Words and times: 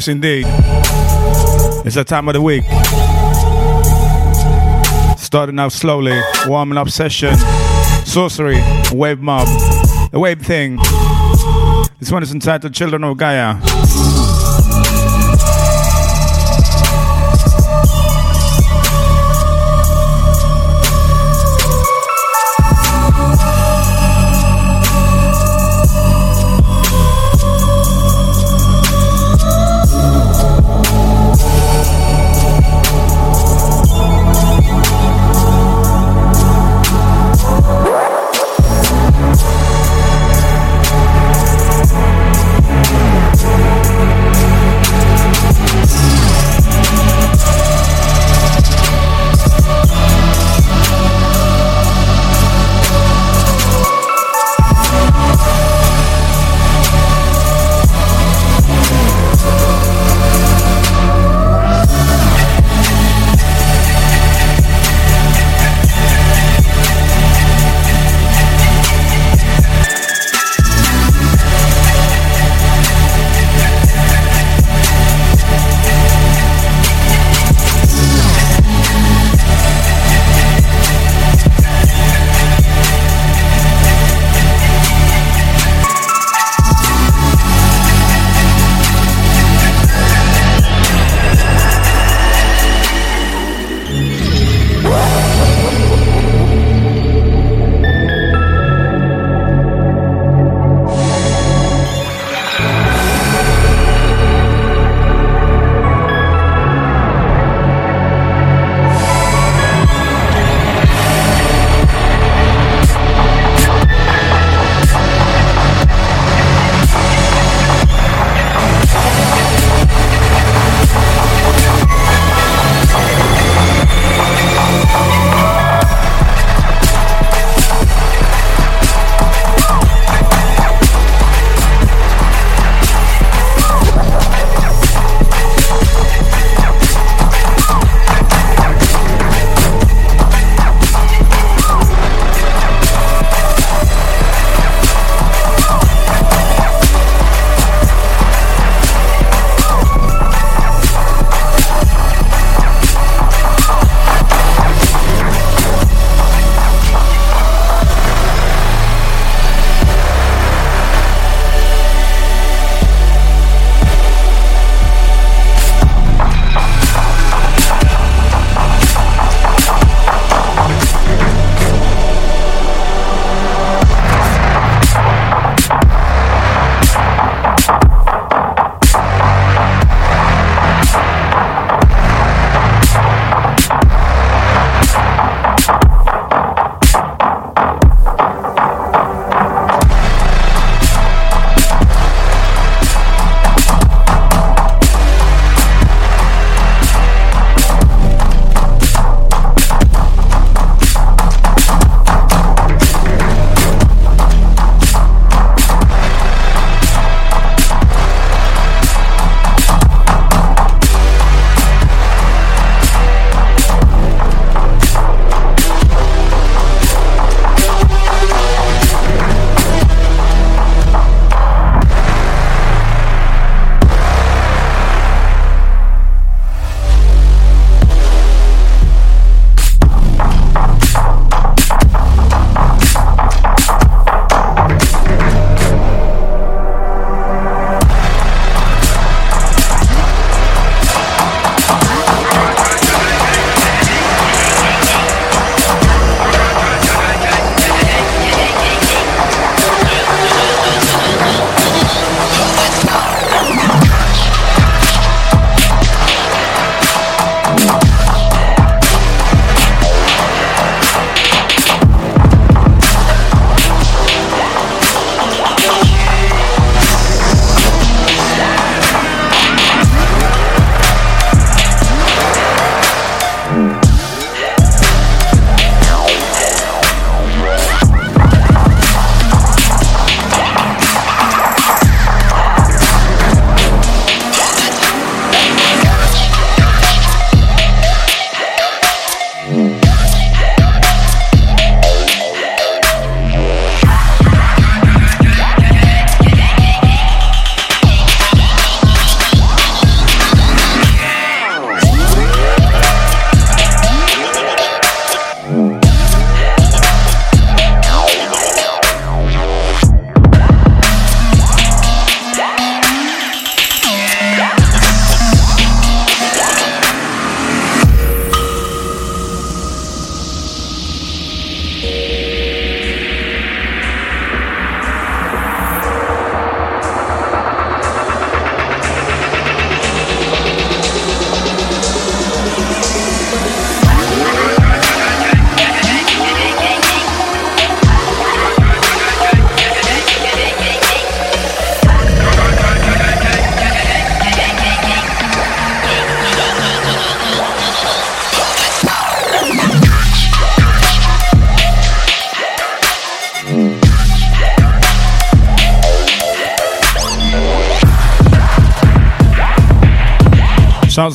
Yes, 0.00 0.08
indeed. 0.08 0.46
It's 1.84 1.94
that 1.94 2.06
time 2.06 2.26
of 2.28 2.32
the 2.32 2.40
week. 2.40 2.62
Starting 5.18 5.58
out 5.58 5.72
slowly, 5.72 6.18
warming 6.46 6.78
up 6.78 6.88
session, 6.88 7.36
sorcery, 8.06 8.62
wave 8.92 9.20
mob, 9.20 9.46
the 10.10 10.18
wave 10.18 10.40
thing. 10.40 10.76
This 11.98 12.10
one 12.10 12.22
is 12.22 12.32
entitled 12.32 12.72
Children 12.72 13.04
of 13.04 13.18
Gaia. 13.18 13.60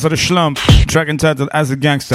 To 0.06 0.10
the 0.10 0.16
Slump, 0.16 0.58
track 0.86 1.08
entitled 1.08 1.48
As 1.52 1.72
a 1.72 1.76
Gangster. 1.76 2.14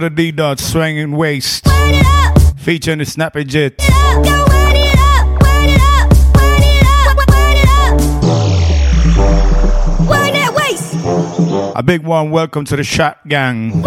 To 0.00 0.08
the 0.08 0.14
D 0.14 0.30
dot 0.30 0.60
swinging 0.60 1.12
waist. 1.12 1.66
Featuring 2.58 2.98
the 2.98 3.04
snappy 3.04 3.44
jet. 3.44 3.74
A 11.74 11.82
big 11.82 12.02
one, 12.02 12.30
welcome 12.30 12.64
to 12.66 12.76
the 12.76 12.84
Shot 12.84 13.26
Gang. 13.28 13.84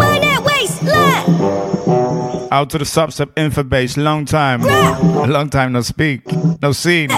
Out 2.50 2.70
to 2.70 2.78
the 2.78 2.84
substep 2.84 3.30
info 3.36 3.62
base, 3.62 3.96
long 3.96 4.24
time. 4.24 4.62
A 4.64 5.26
long 5.26 5.48
time 5.48 5.72
no 5.72 5.80
speak, 5.80 6.22
no 6.60 6.72
scene, 6.72 7.08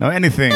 no 0.00 0.10
anything. 0.10 0.52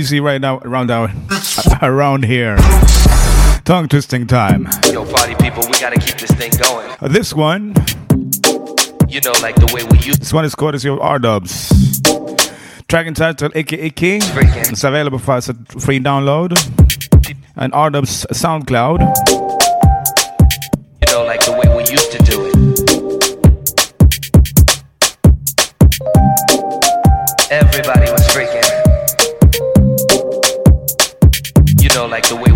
Easy 0.00 0.18
right 0.18 0.40
now 0.40 0.58
around 0.60 0.90
our, 0.90 1.12
around 1.82 2.24
here. 2.24 2.56
Tongue 3.64 3.86
twisting 3.86 4.26
time. 4.26 4.66
Yo, 4.90 5.04
party 5.04 5.34
people, 5.34 5.62
we 5.66 5.78
gotta 5.78 6.00
keep 6.00 6.16
this 6.16 6.30
thing 6.30 6.50
going. 6.56 6.90
Uh, 7.02 7.08
this 7.08 7.34
one, 7.34 7.74
you 9.06 9.20
know, 9.20 9.32
like 9.42 9.56
the 9.56 9.70
way 9.74 9.84
we 9.90 9.98
used. 9.98 10.22
This 10.22 10.32
one 10.32 10.46
is 10.46 10.54
courtesy 10.54 10.88
of 10.88 11.00
R 11.00 11.18
Dubs. 11.18 12.00
Track 12.88 13.08
entitled 13.08 13.54
Icky 13.54 13.78
Icky. 13.78 14.20
It's 14.72 14.84
available 14.84 15.18
for 15.18 15.32
us 15.32 15.50
a 15.50 15.54
free 15.78 16.00
download. 16.00 16.56
And 17.56 17.74
R 17.74 17.90
Dubs 17.90 18.24
SoundCloud. 18.32 19.00
You 21.02 21.12
know, 21.12 21.24
like 21.26 21.44
the 21.44 21.52
way 21.52 21.68
we 21.76 21.82
used 21.90 22.10
to 22.12 22.18
do 22.24 22.46
it. 22.46 22.56
Everybody 27.52 28.19
know, 32.00 32.06
like 32.06 32.26
the 32.28 32.36
way 32.36 32.49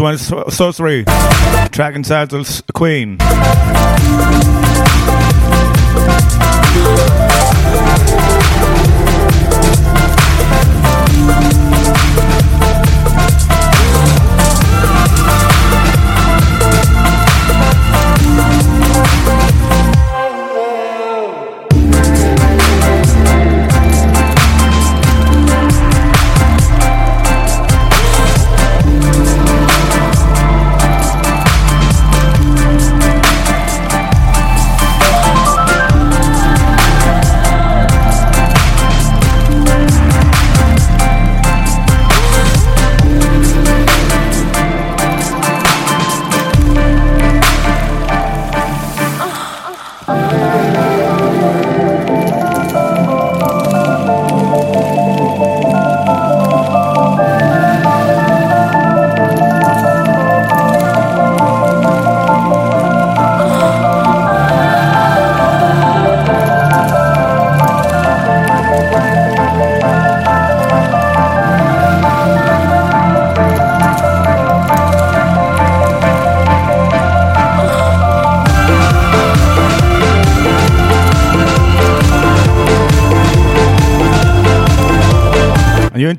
one 0.00 0.14
is 0.14 0.32
Sorcery. 0.48 1.04
Track 1.70 1.94
entitled 1.94 2.62
Queen. 2.74 3.18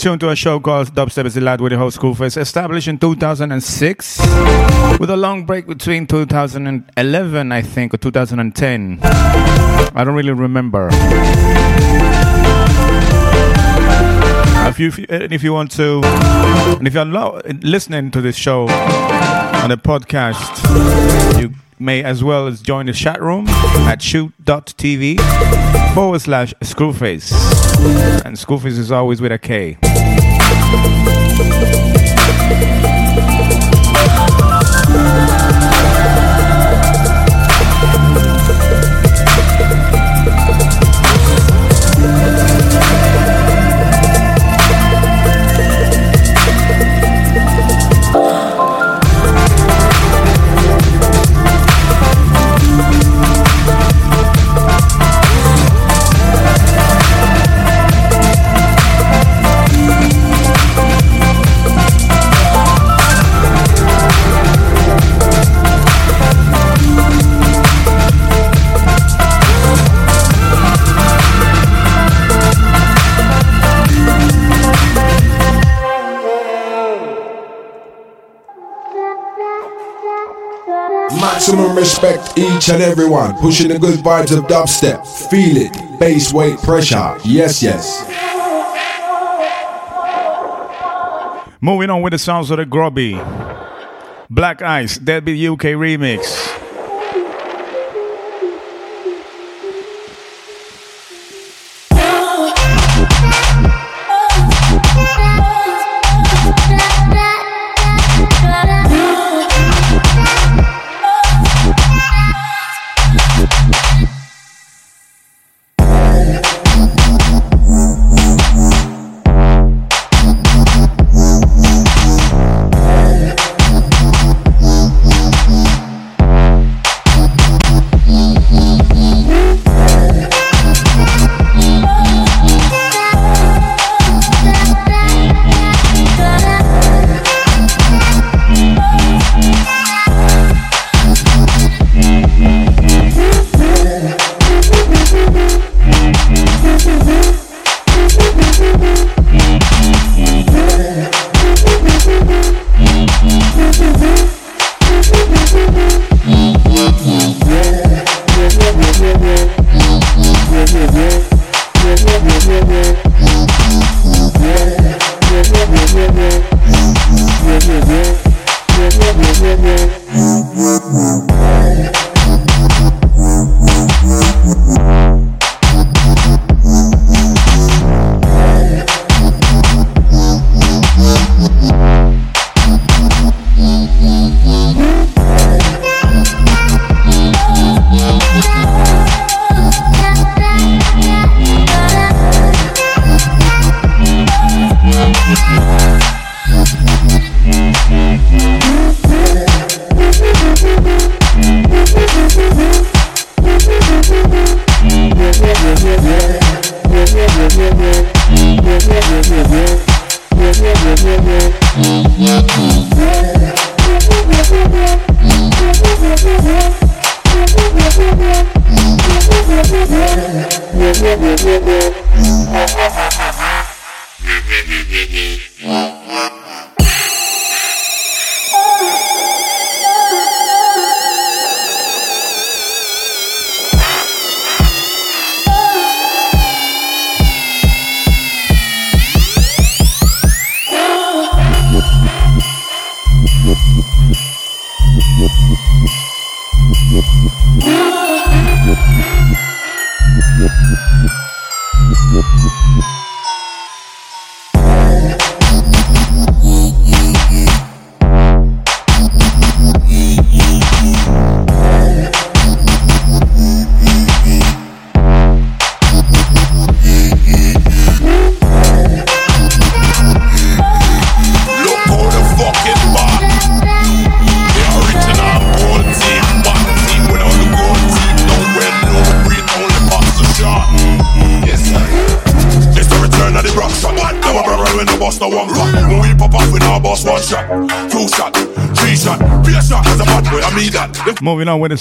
You're 0.04 0.14
in 0.14 0.20
tune 0.20 0.28
to 0.28 0.32
a 0.32 0.36
show 0.36 0.60
called 0.60 0.96
Dubstep 0.96 1.28
is 1.28 1.36
the 1.36 1.42
Lad 1.42 1.62
with 1.62 1.74
the 1.74 1.78
host 1.78 2.00
Skrewface, 2.00 2.36
established 2.36 2.88
in 2.88 2.98
2006 2.98 4.20
with 5.00 5.12
a 5.12 5.16
long 5.16 5.46
break 5.46 5.68
between 5.68 6.08
2011, 6.08 7.52
I 7.52 7.62
think, 7.62 7.94
or 7.94 7.98
2010. 7.98 9.00
I 9.04 10.04
don't 10.04 10.16
really 10.16 10.32
remember. 10.32 10.90
If 14.68 14.80
you, 14.80 14.92
if 15.08 15.44
you 15.44 15.54
want 15.54 15.70
to, 15.72 16.02
and 16.04 16.88
if 16.88 16.96
you're 16.96 17.06
listening 17.62 18.10
to 18.10 18.22
this 18.22 18.36
show 18.36 18.62
on 18.64 19.70
the 19.70 19.78
podcast, 19.78 21.40
you 21.40 21.54
may 21.78 22.04
as 22.04 22.24
well 22.24 22.48
as 22.48 22.62
join 22.62 22.88
the 22.88 22.94
chat 22.94 23.22
room 23.22 23.48
at 23.48 24.02
shoot.tv 24.02 25.20
forward 25.94 26.22
slash 26.22 26.56
skrewface. 26.62 27.32
And 28.26 28.36
Skrewface 28.36 28.78
is 28.78 28.92
always 28.92 29.22
with 29.22 29.32
a 29.32 29.38
K. 29.38 29.78
Maximum 31.42 31.60
respect 31.62 31.81
each 82.38 82.70
and 82.70 82.82
everyone. 82.82 83.36
Pushing 83.38 83.68
the 83.70 83.80
good 83.80 84.00
vibes 84.00 84.36
of 84.36 84.46
dubstep. 84.46 85.06
Feel 85.30 85.58
it. 85.58 86.00
Bass 86.00 86.34
weight 86.34 86.58
pressure. 86.60 87.18
Yes, 87.24 87.62
yes. 87.62 88.08
Moving 91.62 91.90
on 91.92 92.02
with 92.02 92.12
the 92.12 92.18
sounds 92.18 92.50
of 92.50 92.58
the 92.58 92.66
grubby. 92.66 93.20
Black 94.30 94.62
Ice, 94.62 94.98
Deadbeat 94.98 95.48
UK 95.48 95.76
remix. 95.78 96.41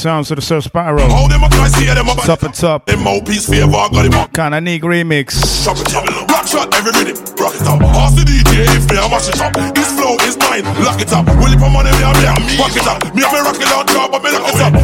sounds 0.00 0.30
of 0.30 0.36
the 0.36 0.42
Sub 0.42 0.62
Spiral. 0.62 1.06
Top 2.24 2.42
and 2.42 2.54
top. 2.54 2.86
Kinda 4.32 4.60
neat 4.60 4.82
remix. 4.82 5.66
Rock 5.66 5.76
it 5.76 5.94
up, 6.56 6.72
everybody. 6.74 7.12
Rock 7.36 7.54
it 7.54 7.68
up. 7.68 7.82
Ask 8.00 8.16
the 8.16 8.24
DJ 8.24 8.64
if 8.76 8.88
they 8.88 8.96
are 8.96 9.10
mashing 9.10 9.40
up. 9.44 9.52
This 9.74 9.92
flow 9.92 10.16
is 10.24 10.38
mine. 10.38 10.64
Lock 10.82 11.00
it 11.00 11.12
up. 11.12 11.26
Will 11.36 11.52
you 11.52 11.58
put 11.60 11.70
money 11.70 11.92
me? 11.92 12.00
Rock 12.00 12.16
it 12.74 12.86
up. 12.88 13.14
Me 13.14 13.20
have 13.20 13.32
me 13.32 13.40
rock 13.44 13.60
it 13.60 13.68
out, 13.68 14.10
but 14.10 14.22
me 14.24 14.30
lock 14.32 14.48
it 14.48 14.60
up. 14.60 14.79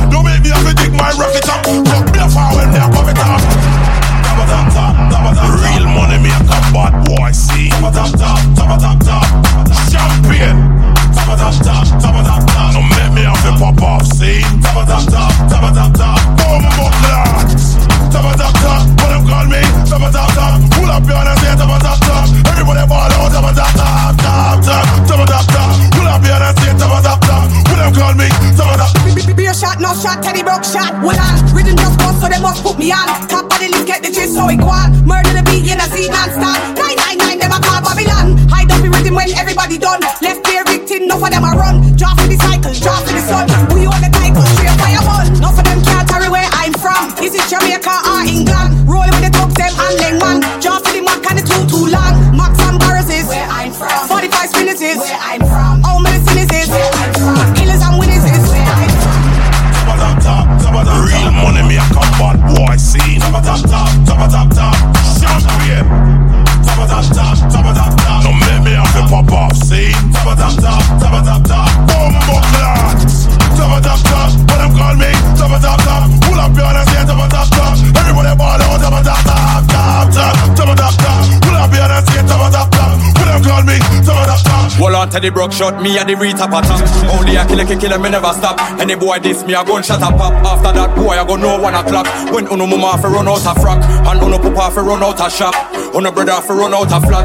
After 85.17 85.31
the 85.31 85.33
broke 85.33 85.49
shot, 85.49 85.81
me 85.81 85.97
and 85.97 86.05
the 86.05 86.13
Rita 86.13 86.45
pattern. 86.45 86.77
Only 87.09 87.41
a 87.41 87.47
killer, 87.49 87.65
killer, 87.65 87.97
me 87.97 88.13
never 88.13 88.37
stop. 88.37 88.61
Any 88.77 89.01
boy 89.01 89.17
diss 89.17 89.49
me 89.49 89.55
I 89.55 89.65
gun 89.65 89.83
shut 89.83 90.03
up 90.05 90.13
pop. 90.13 90.45
After 90.45 90.77
that 90.77 90.93
boy, 90.93 91.17
I 91.17 91.25
go 91.25 91.41
no 91.41 91.57
one 91.57 91.73
o'clock. 91.73 92.05
When 92.29 92.45
uno 92.53 92.69
mama 92.69 93.01
fi 93.01 93.09
run 93.09 93.25
out 93.25 93.41
a 93.41 93.57
frock, 93.57 93.81
and 93.81 94.21
uno 94.21 94.37
papa 94.37 94.77
fi 94.77 94.85
run 94.85 95.01
out 95.01 95.17
a 95.17 95.33
shop, 95.33 95.57
uno 95.97 96.13
brother 96.13 96.37
fi 96.45 96.53
run 96.53 96.77
out 96.77 96.93
a 96.93 97.01
flat 97.01 97.25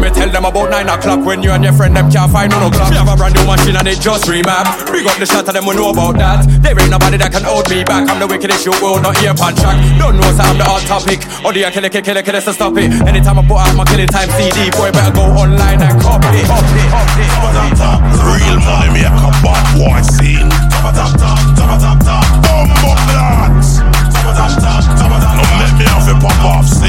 me 0.00 0.08
tell 0.10 0.30
them 0.32 0.44
about 0.44 0.70
9 0.70 0.88
o'clock 0.88 1.20
when 1.24 1.42
you 1.42 1.52
and 1.52 1.62
your 1.62 1.72
friend 1.76 1.94
them 1.94 2.10
can't 2.10 2.32
find 2.32 2.50
no 2.50 2.72
clock. 2.72 2.90
We 2.90 2.96
have 2.96 3.12
a 3.12 3.16
brand 3.16 3.36
new 3.36 3.44
machine 3.44 3.76
and 3.76 3.86
it 3.86 4.00
just 4.00 4.24
remap. 4.24 4.64
Big 4.88 5.04
up 5.06 5.20
the 5.20 5.28
shot 5.28 5.46
of 5.46 5.52
them 5.52 5.64
who 5.64 5.74
know 5.76 5.92
about 5.92 6.16
that. 6.16 6.48
There 6.64 6.72
ain't 6.72 6.90
nobody 6.90 7.20
that 7.20 7.30
can 7.30 7.44
hold 7.44 7.68
me 7.68 7.84
back. 7.84 8.08
I'm 8.08 8.18
the 8.18 8.26
wickedest 8.26 8.64
you 8.64 8.72
will 8.80 8.98
not 8.98 9.16
hear 9.20 9.36
pan 9.36 9.52
track. 9.54 9.76
Don't 10.00 10.16
know 10.16 10.30
so 10.32 10.42
I'm 10.42 10.56
the 10.56 10.64
hot 10.64 10.82
topic. 10.88 11.20
Oh, 11.44 11.52
or 11.52 11.52
it, 11.52 11.68
kill 11.72 11.84
it, 11.84 11.92
kill 11.92 12.16
it, 12.16 12.42
so 12.42 12.52
stop 12.56 12.76
it. 12.80 12.88
Anytime 13.04 13.38
I 13.38 13.44
put 13.44 13.60
out 13.60 13.76
my 13.76 13.84
killing 13.84 14.08
time 14.08 14.32
CD, 14.40 14.72
boy, 14.72 14.88
better 14.90 15.12
go 15.12 15.28
online 15.36 15.84
and 15.84 15.96
copy. 16.00 16.48
Up 16.48 16.64
it, 16.72 16.88
up 16.88 17.10
it, 17.20 17.76
up 17.76 18.00
it. 18.00 18.24
Real 18.24 18.58
money 18.64 18.88
make 18.96 19.04
a 19.04 19.30
bad 19.44 19.64
boy 19.76 20.00
scene. 20.16 20.48
Top 20.72 20.96
top 20.96 21.12
top, 21.20 21.38
top 21.60 21.76
top 21.76 21.98
top. 22.00 22.24
Bumbo 22.48 22.96
blocks. 23.12 23.84
Top 24.16 24.32
top 24.32 24.52
top, 24.56 24.82
top 24.96 25.12
top. 25.12 25.34
Don't 25.36 25.54
let 25.60 25.72
me 25.76 25.84
off 25.92 26.08
a 26.08 26.14
pop 26.16 26.64
offs. 26.64 26.79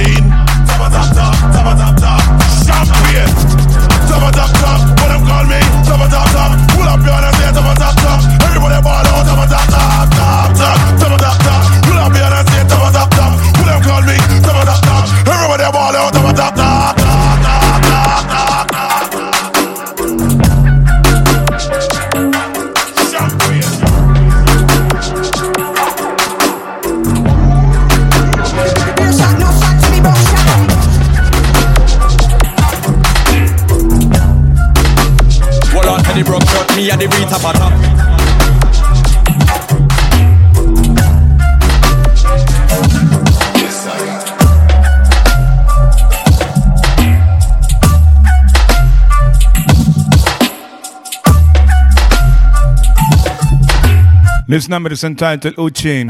This 54.52 54.68
number 54.68 54.92
is 54.92 55.06
entitled 55.06 55.56
Uchin. 55.56 56.10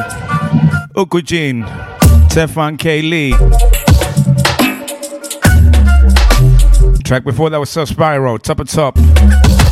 Ukujin. 0.96 1.62
Stefan 2.32 2.76
K. 2.76 3.04
Lee. 3.04 3.34
Track 7.04 7.24
before 7.24 7.52
that 7.52 7.60
was 7.60 7.70
Sub 7.70 7.88
Spiral, 7.88 8.40
Top 8.40 8.60
of 8.60 8.68
Top. 8.68 8.96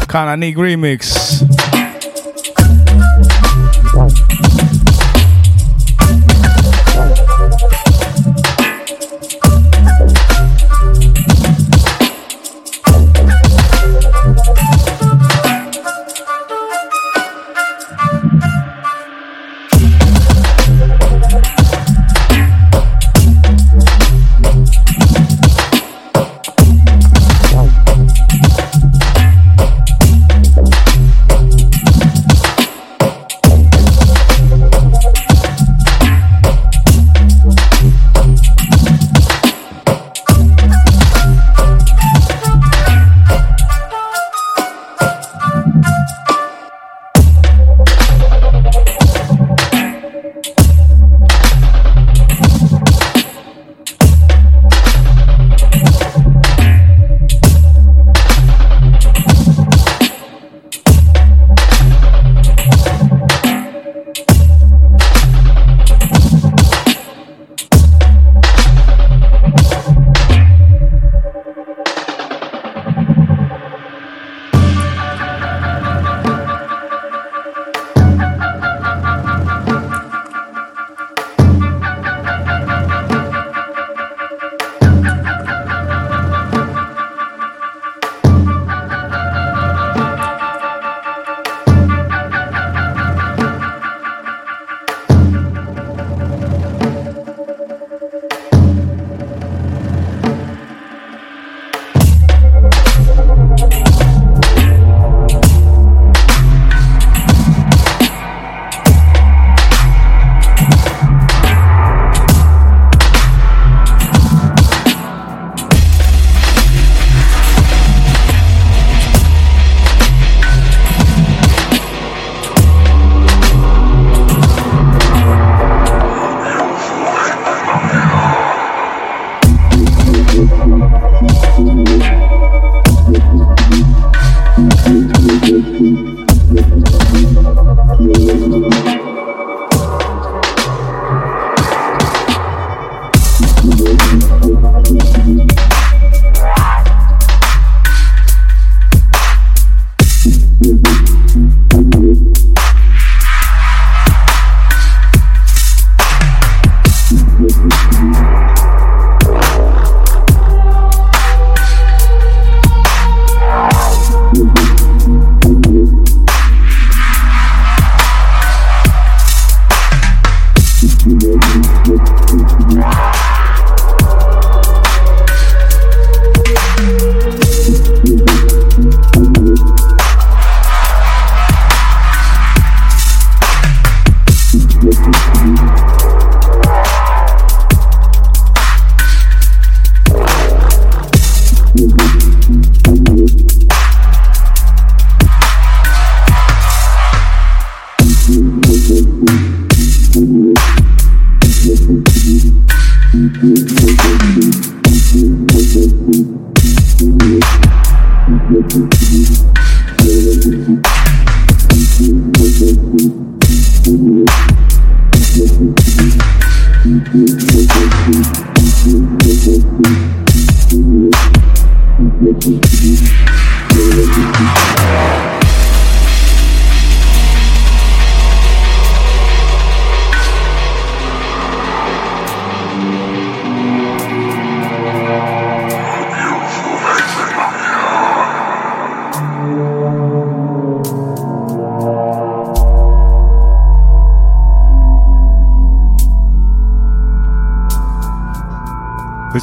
Kanani 0.05 0.55
Remix. 0.55 1.48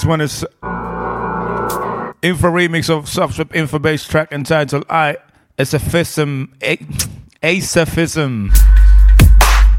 One 0.06 0.20
is 0.20 0.44
info 2.22 2.48
remix 2.48 2.88
of 2.88 3.06
Substrip 3.06 3.54
info 3.54 3.78
bass 3.78 4.04
track 4.04 4.32
entitled 4.32 4.84
I 4.88 5.16
Asaphism 5.58 6.50
A 6.62 6.76
Asaphism 7.42 8.54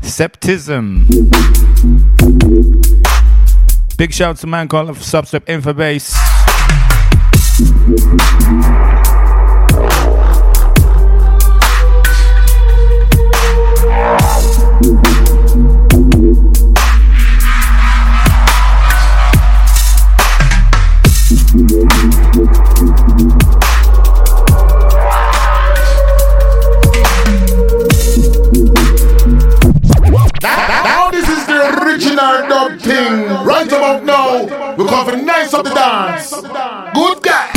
Septism. 0.04 1.08
Big 3.98 4.14
shout 4.14 4.38
to 4.38 4.48
man 4.48 4.68
called 4.68 4.90
Substrip 4.90 5.48
Infra 5.48 5.74
bass. 5.74 6.14
Thing. 32.80 33.26
Right 33.46 33.68
about 33.68 34.04
now, 34.04 34.76
we 34.76 34.86
come 34.88 35.06
for 35.06 35.12
the 35.12 35.22
nice 35.22 35.54
of 35.54 35.64
the 35.64 35.74
dance. 35.74 36.32
Good 36.94 37.24
guy. 37.24 37.52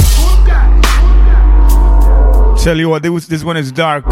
Tell 2.62 2.76
you 2.76 2.88
what, 2.90 3.02
this, 3.02 3.26
this 3.26 3.42
one 3.42 3.56
is 3.56 3.72
dark, 3.72 4.04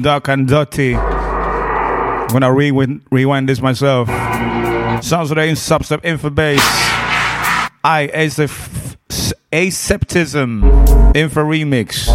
dark 0.00 0.28
and 0.28 0.46
dirty. 0.46 0.94
I'm 0.94 2.28
gonna 2.28 2.52
rewind, 2.52 3.02
rewind 3.10 3.48
this 3.48 3.60
myself. 3.60 4.08
Sounds 5.02 5.30
like 5.30 5.48
in 5.48 5.56
substep 5.56 6.04
info 6.04 6.30
bass. 6.30 6.60
I 7.82 8.08
aseptism 9.52 10.62
info 11.16 11.44
remix. 11.44 12.06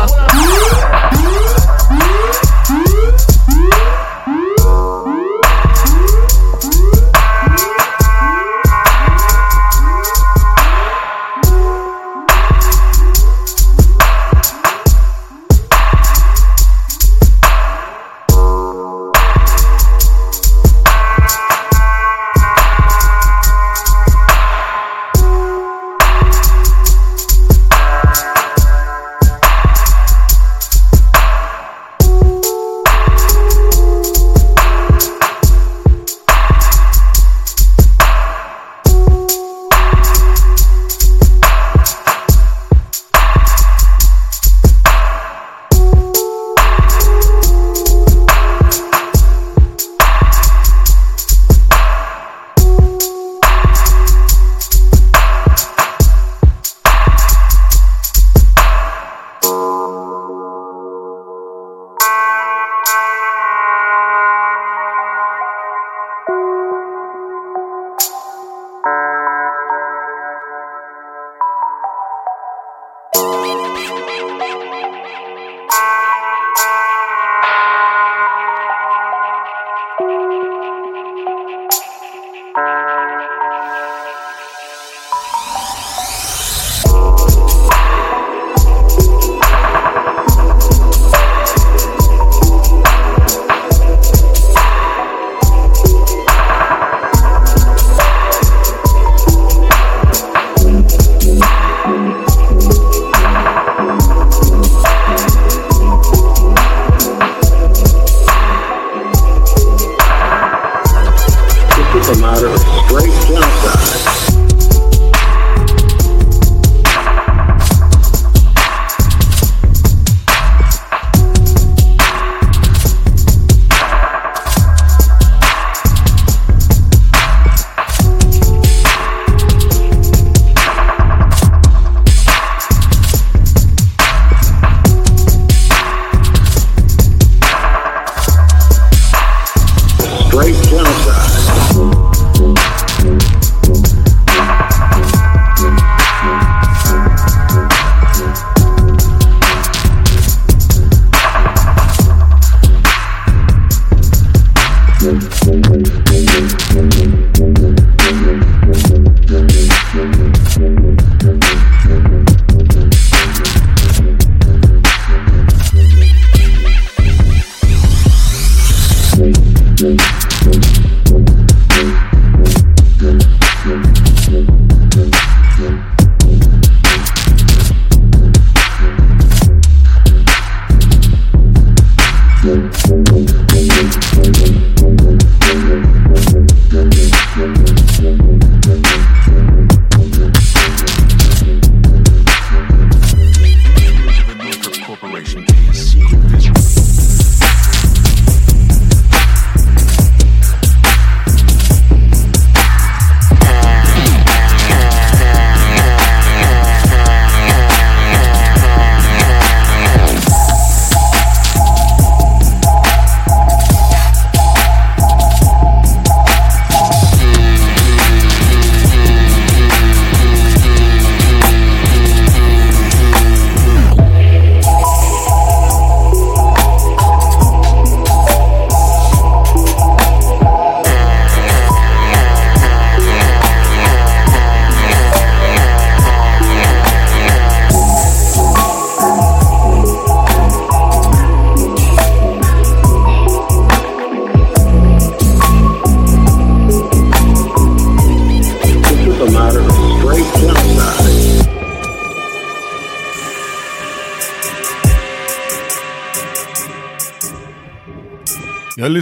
Wow. 0.00 0.69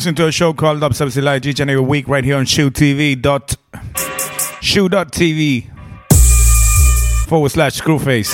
Listening 0.09 0.25
to 0.25 0.29
a 0.29 0.33
show 0.33 0.55
called 0.55 0.83
Up 0.83 0.95
Service 0.95 1.19
Live 1.19 1.45
each 1.45 1.61
and 1.61 1.69
every 1.71 1.83
week 1.83 2.09
right 2.09 2.25
here 2.25 2.39
on 2.39 2.47
Shoe 2.47 2.71
TV 2.71 3.21
dot 3.21 3.55
Shoe.tv 4.63 5.67
forward 7.27 7.51
slash 7.51 7.79
Skrewface. 7.79 8.33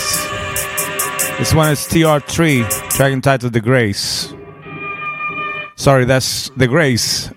This 1.36 1.52
one 1.52 1.72
is 1.72 1.80
TR3, 1.80 2.90
track 2.90 3.12
entitled 3.12 3.54
The 3.54 3.60
Grace. 3.60 4.32
Sorry, 5.74 6.04
that's 6.04 6.48
The 6.50 6.68
Grace. 6.68 7.32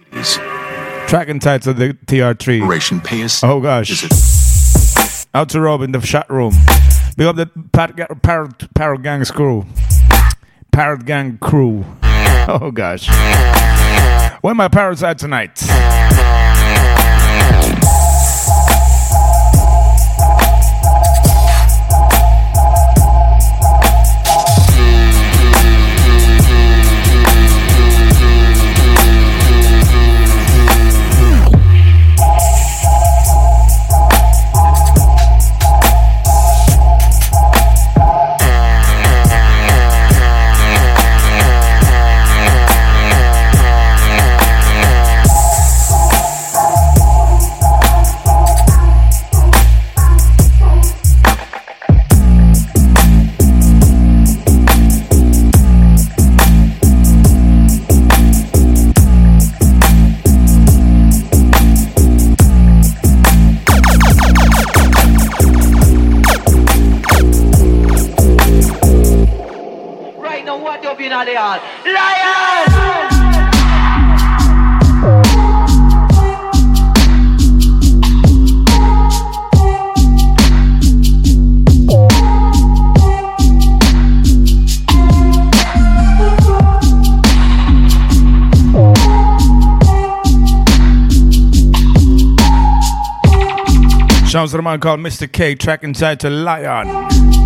Track 1.07 1.29
entitled 1.29 1.77
The 1.77 1.97
TR3. 2.05 2.67
Ration 2.67 3.01
Payas. 3.01 3.43
Oh 3.43 3.59
gosh. 3.59 4.05
Out 5.33 5.49
to 5.49 5.61
Rob 5.61 5.81
in 5.81 5.93
the 5.93 5.99
chat 5.99 6.29
room. 6.29 6.53
Big 7.17 7.25
up 7.25 7.37
the 7.37 7.47
Parrot, 7.73 8.21
Parrot, 8.21 8.73
Parrot 8.75 9.01
Gang 9.01 9.25
crew. 9.25 9.65
Parrot 10.71 11.05
Gang 11.05 11.39
crew. 11.39 11.83
Oh 12.49 12.71
gosh. 12.71 13.09
Where 14.41 14.53
my 14.53 14.67
parents 14.67 15.01
at 15.03 15.17
tonight? 15.17 16.46
Shouts 94.37 94.51
to 94.51 94.57
the 94.57 94.61
man 94.61 94.79
called 94.79 94.99
Mr. 94.99 95.31
K, 95.31 95.55
track 95.55 95.83
inside 95.83 96.19
to 96.19 96.29
Lion. 96.29 97.36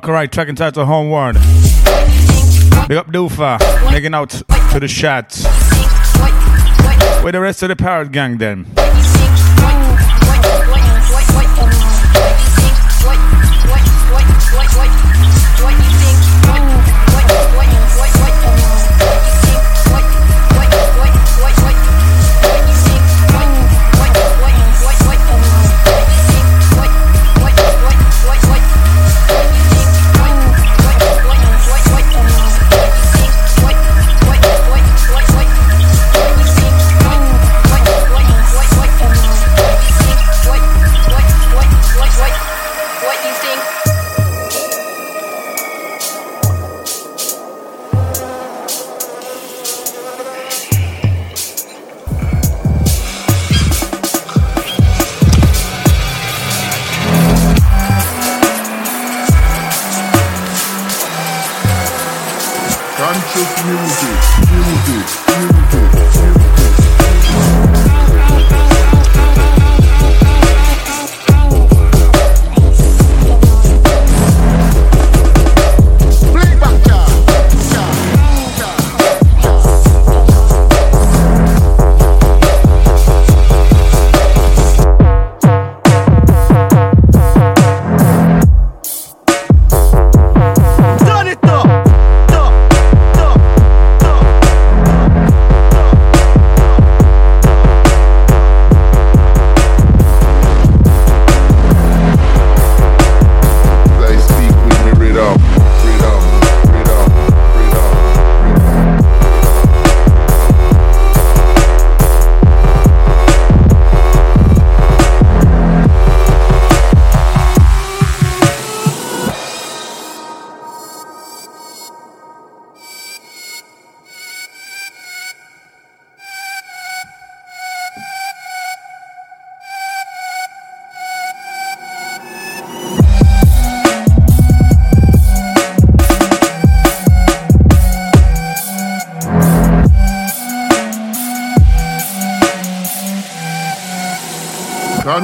The 0.00 0.06
Alkalight, 0.06 0.30
track 0.30 0.48
inside 0.48 0.74
Homeward. 0.76 1.34
Big 2.88 2.96
up 2.96 3.08
Doofa, 3.08 3.58
making 3.90 4.14
out 4.14 4.30
to 4.30 4.80
the 4.80 4.88
shots. 4.88 5.44
Where 7.22 7.32
the 7.32 7.40
rest 7.40 7.62
of 7.62 7.68
the 7.68 7.76
Parrot 7.76 8.10
Gang 8.10 8.38
then? 8.38 8.64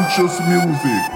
Conscious 0.07 0.39
music. 0.47 1.16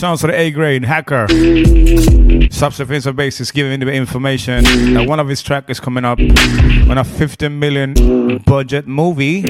Sounds 0.00 0.22
for 0.22 0.28
the 0.28 0.38
A 0.38 0.50
grade 0.50 0.82
hacker. 0.82 1.28
Substance 2.50 3.04
of 3.04 3.16
basis 3.16 3.50
giving 3.50 3.80
the 3.80 3.92
information 3.92 4.64
that 4.94 5.06
one 5.06 5.20
of 5.20 5.28
his 5.28 5.42
track 5.42 5.68
is 5.68 5.78
coming 5.78 6.06
up 6.06 6.18
on 6.18 6.96
a 6.96 7.04
15 7.04 7.58
million 7.58 8.38
budget 8.46 8.88
movie. 8.88 9.44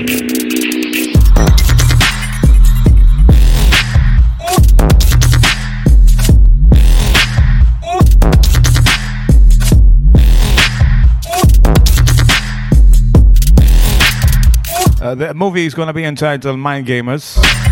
Uh, 15.00 15.14
the 15.14 15.32
movie 15.32 15.64
is 15.64 15.74
going 15.74 15.86
to 15.86 15.92
be 15.92 16.02
entitled 16.02 16.58
Mind 16.58 16.88
Gamers. 16.88 17.69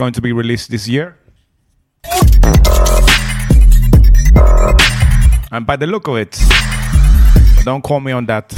Going 0.00 0.14
to 0.14 0.22
be 0.22 0.32
released 0.32 0.70
this 0.70 0.88
year. 0.88 1.18
And 5.52 5.66
by 5.66 5.76
the 5.76 5.86
look 5.86 6.08
of 6.08 6.16
it, 6.16 6.40
don't 7.66 7.84
call 7.84 8.00
me 8.00 8.10
on 8.10 8.24
that. 8.24 8.50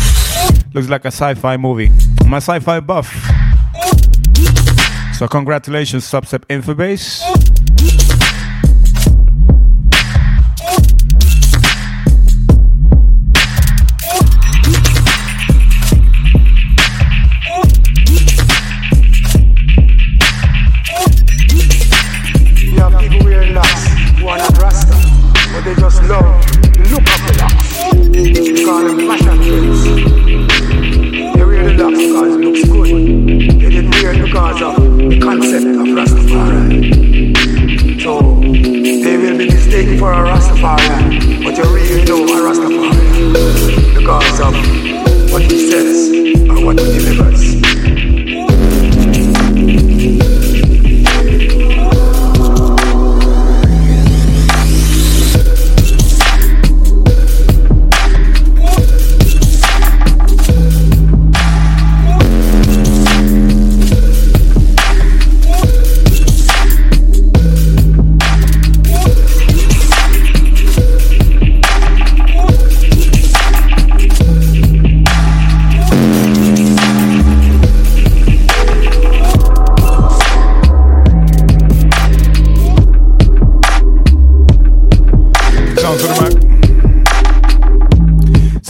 Looks 0.72 0.88
like 0.88 1.04
a 1.04 1.08
sci 1.08 1.34
fi 1.34 1.56
movie. 1.56 1.90
I'm 2.20 2.32
a 2.32 2.36
sci 2.36 2.60
fi 2.60 2.78
buff. 2.78 3.12
So, 5.18 5.26
congratulations, 5.26 6.04
Substep 6.04 6.44
Infobase. 6.46 7.41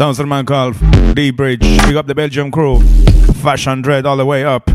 Sounds 0.02 0.18
of 0.18 0.24
the 0.24 0.30
man 0.30 0.44
called 0.44 0.74
dBridge. 1.14 1.60
Pick 1.86 1.94
up 1.94 2.08
the 2.08 2.14
Belgium 2.16 2.50
crew. 2.50 2.80
Fashion 3.34 3.82
Dread 3.82 4.04
all 4.04 4.16
the 4.16 4.26
way 4.26 4.44
up. 4.44 4.71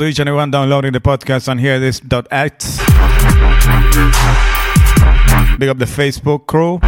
To 0.00 0.06
each 0.06 0.18
and 0.18 0.30
everyone 0.30 0.50
downloading 0.50 0.92
the 0.92 1.00
podcast 1.00 1.46
on 1.46 1.58
here 1.58 1.78
this 1.78 2.00
dot 2.00 2.26
at. 2.30 2.60
Big 5.58 5.68
up 5.68 5.76
the 5.76 5.84
Facebook 5.84 6.46
crew. 6.46 6.78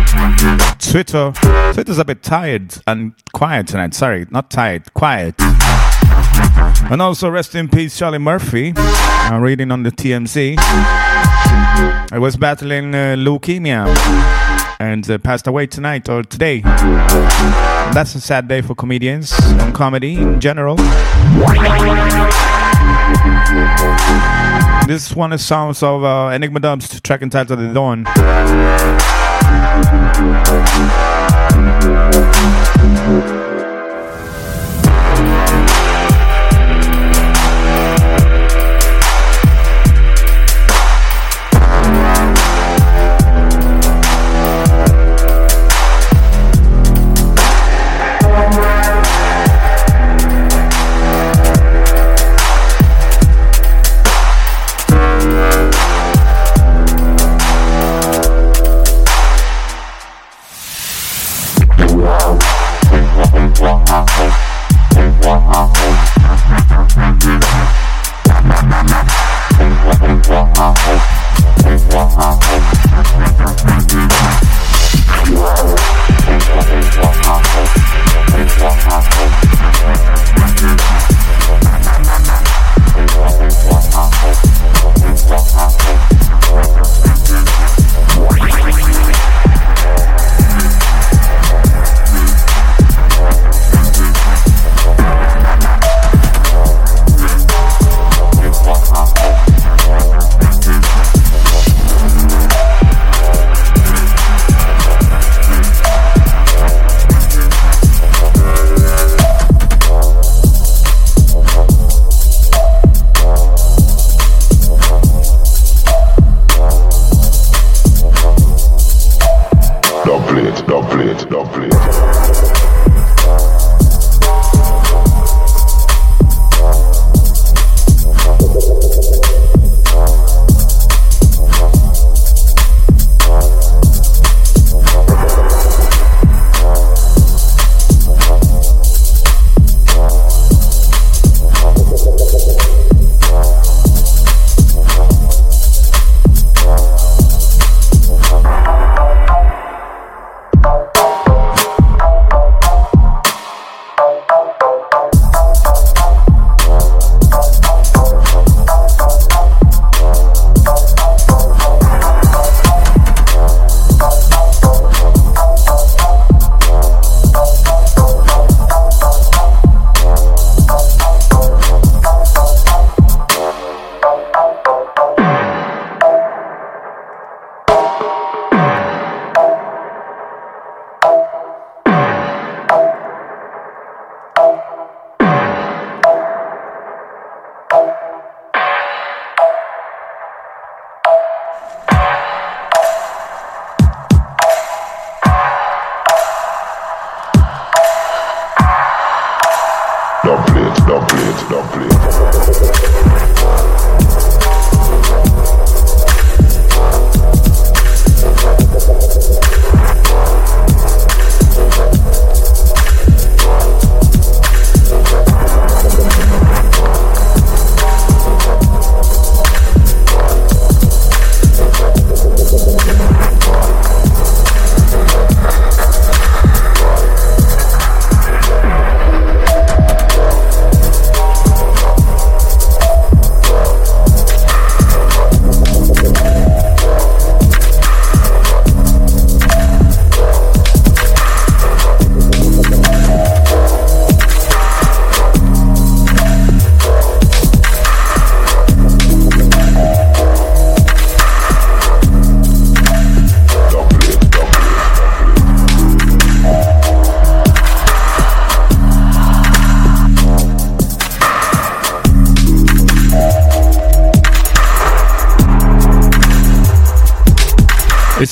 Twitter. 0.79 1.31
Twitter's 1.75 1.99
a 1.99 2.07
bit 2.07 2.23
tired 2.23 2.75
and 2.87 3.13
quiet 3.35 3.67
tonight. 3.67 3.93
Sorry, 3.93 4.27
not 4.31 4.51
tired, 4.51 4.95
quiet. 4.95 5.35
And 6.91 7.03
also 7.03 7.29
rest 7.29 7.55
in 7.55 7.69
peace, 7.69 7.99
Charlie 7.99 8.17
Murphy. 8.17 8.73
Reading 9.31 9.71
on 9.73 9.83
the 9.83 9.91
TMZ. 9.91 10.55
I 10.59 12.19
was 12.19 12.37
battling 12.39 12.95
uh, 12.95 13.17
leukemia 13.19 13.95
and 14.81 15.11
uh, 15.11 15.19
passed 15.19 15.47
away 15.47 15.67
tonight 15.67 16.09
or 16.09 16.23
today. 16.23 16.61
That's 17.93 18.15
a 18.15 18.21
sad 18.23 18.49
day 18.49 18.63
for 18.63 18.75
comedians 18.75 19.39
and 19.39 19.75
comedy 19.75 20.17
in 20.17 20.41
general. 20.41 20.77
This 24.87 25.15
one 25.15 25.33
is 25.33 25.45
sounds 25.45 25.83
of 25.83 26.05
uh, 26.05 26.31
Enigma 26.35 26.61
Dub's 26.61 27.01
track 27.01 27.23
entitled 27.23 27.59
The 27.59 27.73
Dawn. 27.73 28.05
Dub 33.13 33.52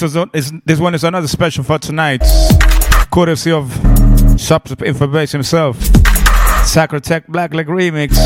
This 0.00 0.16
is, 0.16 0.26
is 0.32 0.52
this 0.64 0.80
one 0.80 0.94
is 0.94 1.04
another 1.04 1.28
special 1.28 1.62
for 1.62 1.78
tonight, 1.78 2.22
courtesy 3.10 3.52
of 3.52 3.70
Shops 4.40 4.70
of 4.70 4.80
Information 4.80 5.40
himself, 5.40 5.76
Sacrotech 6.64 7.26
Black 7.26 7.52
Leg 7.52 7.66
Remix. 7.66 8.16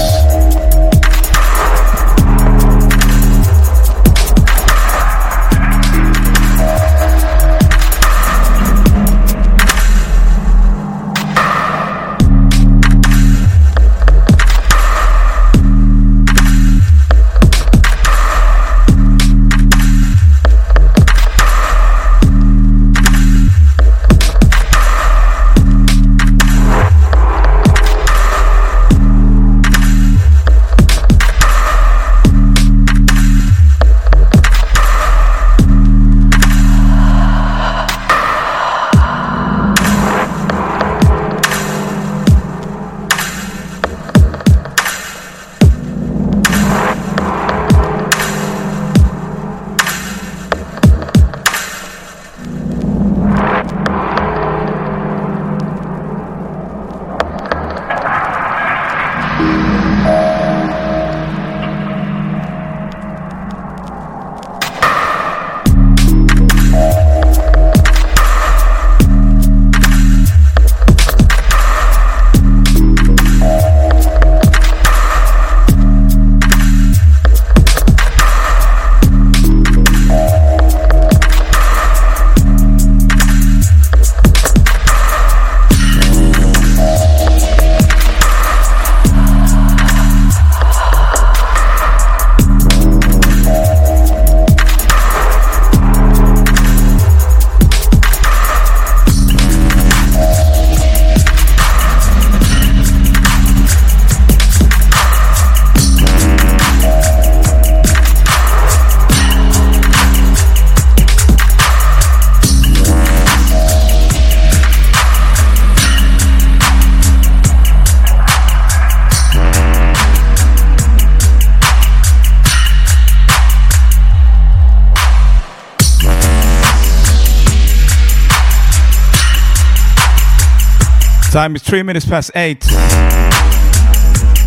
Time 131.35 131.57
is 131.57 131.65
three 131.65 131.83
minutes 131.83 132.07
past 132.07 132.31
eight. 132.37 132.61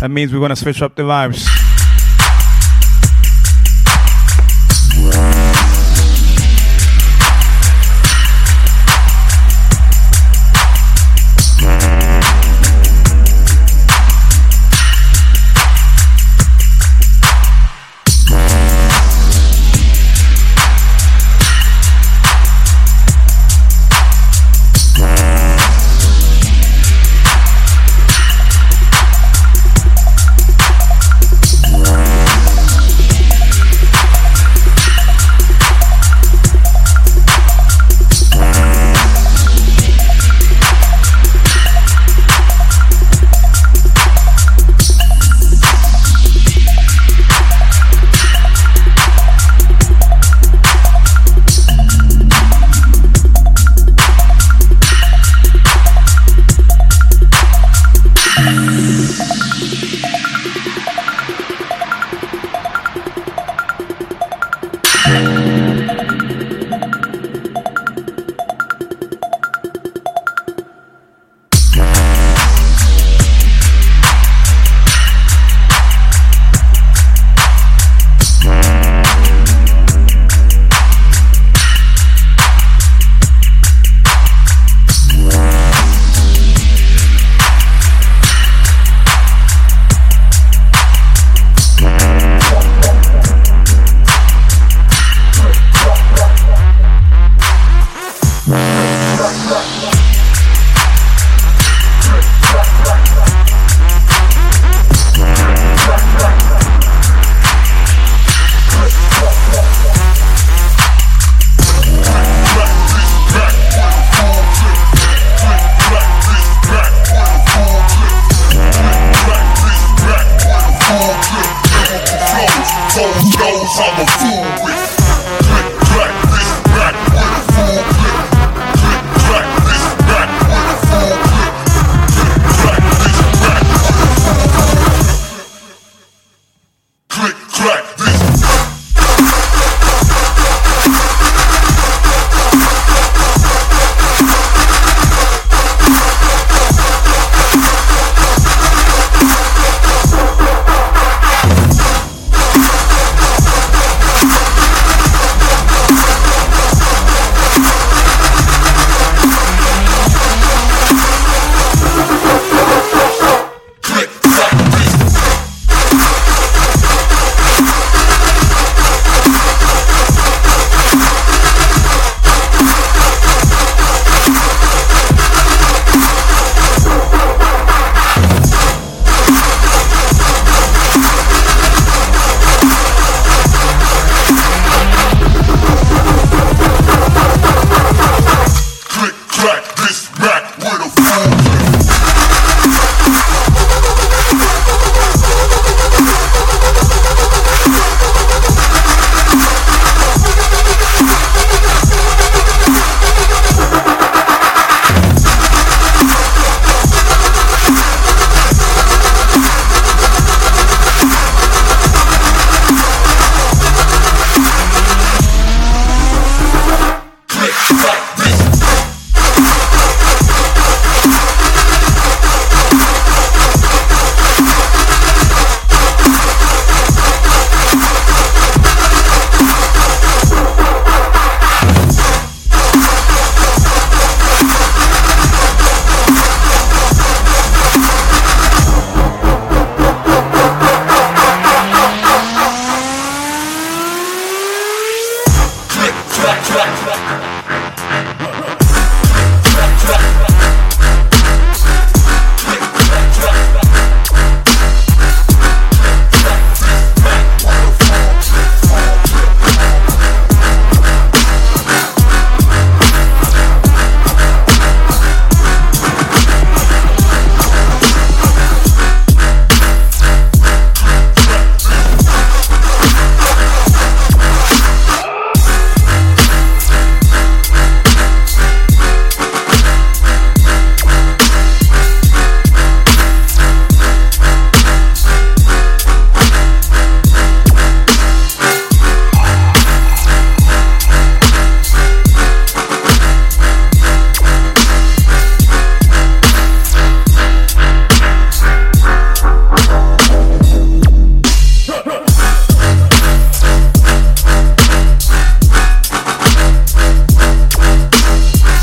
That 0.00 0.08
means 0.10 0.32
we're 0.32 0.40
gonna 0.40 0.56
switch 0.56 0.80
up 0.80 0.94
the 0.94 1.02
vibes. 1.02 1.57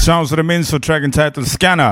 Sounds 0.05 0.31
of 0.31 0.37
the 0.37 0.43
Minso 0.43 0.79
track 0.79 1.01
entitled 1.01 1.47
Scanner. 1.47 1.91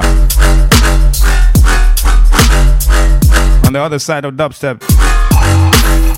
On 3.65 3.73
the 3.73 3.79
other 3.81 3.97
side 3.97 4.23
of 4.23 4.35
dubstep. 4.35 4.83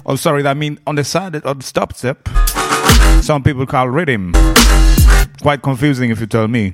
Oh, 0.05 0.17
sorry, 0.17 0.45
I 0.45 0.55
mean 0.55 0.77
on 0.85 0.95
the 0.95 1.05
side 1.05 1.35
of 1.35 1.59
dubstep. 1.59 2.17
Some 3.23 3.43
people 3.43 3.65
call 3.65 3.87
rhythm. 3.87 4.33
Quite 5.41 5.61
confusing 5.61 6.09
if 6.09 6.19
you 6.19 6.25
tell 6.27 6.49
me. 6.49 6.73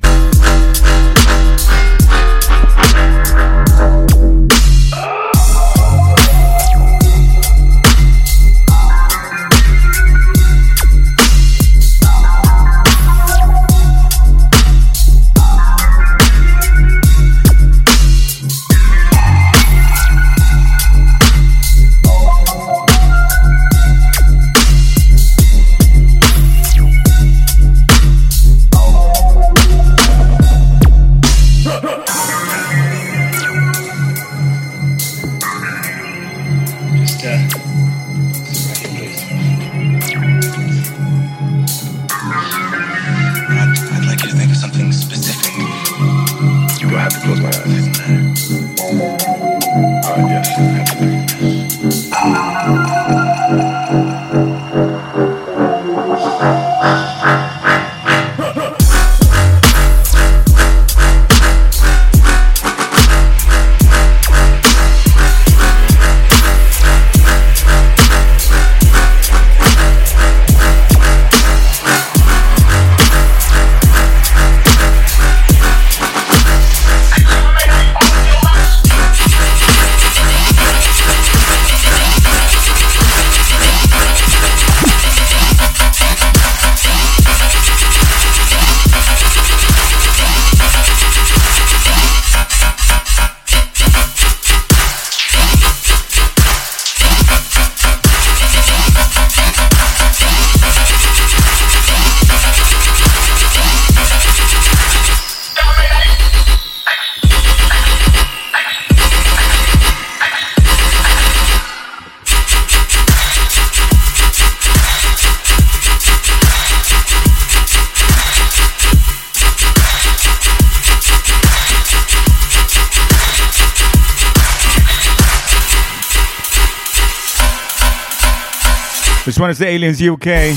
Is 129.51 129.57
the 129.57 129.67
Aliens 129.67 130.01
UK. 130.01 130.55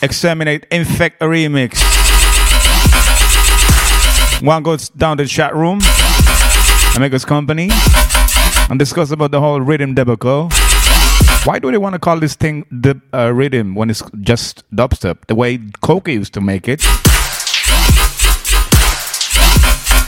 Exterminate 0.00 0.64
Infect 0.70 1.20
a 1.20 1.26
remix. 1.26 1.76
One 4.42 4.62
goes 4.62 4.88
down 4.88 5.18
the 5.18 5.26
chat 5.26 5.54
room. 5.54 5.80
Amega's 6.96 7.26
company. 7.26 7.68
And 8.70 8.78
discuss 8.78 9.10
about 9.10 9.32
the 9.32 9.40
whole 9.40 9.60
rhythm 9.60 9.94
debacle. 9.94 10.48
Why 11.44 11.58
do 11.58 11.70
they 11.70 11.76
want 11.76 11.92
to 11.96 11.98
call 11.98 12.18
this 12.18 12.34
thing 12.34 12.64
the 12.70 12.98
uh, 13.12 13.30
rhythm 13.30 13.74
when 13.74 13.90
it's 13.90 14.02
just 14.22 14.64
dubstep? 14.74 15.26
The 15.26 15.34
way 15.34 15.58
Coki 15.58 16.14
used 16.14 16.32
to 16.32 16.40
make 16.40 16.66
it. 16.66 16.80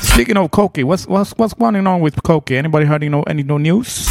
Speaking 0.09 0.39
of 0.39 0.51
Coki, 0.51 0.85
what's 0.85 1.07
what's 1.07 1.33
what's 1.33 1.53
going 1.53 1.87
on 1.87 2.01
with 2.01 2.17
Coki? 2.23 2.57
Anybody 2.57 2.87
heard 2.87 3.05
any 3.05 3.43
no 3.43 3.59
news? 3.59 4.09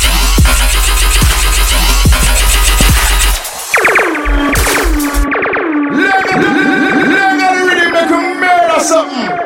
Legal 6.33 7.53
really 7.65 7.91
make 7.91 8.09
a 8.09 8.19
murder 8.39 8.79
something. 8.79 9.40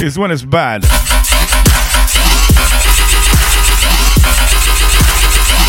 This 0.00 0.16
one 0.16 0.30
is 0.30 0.42
bad. 0.42 0.82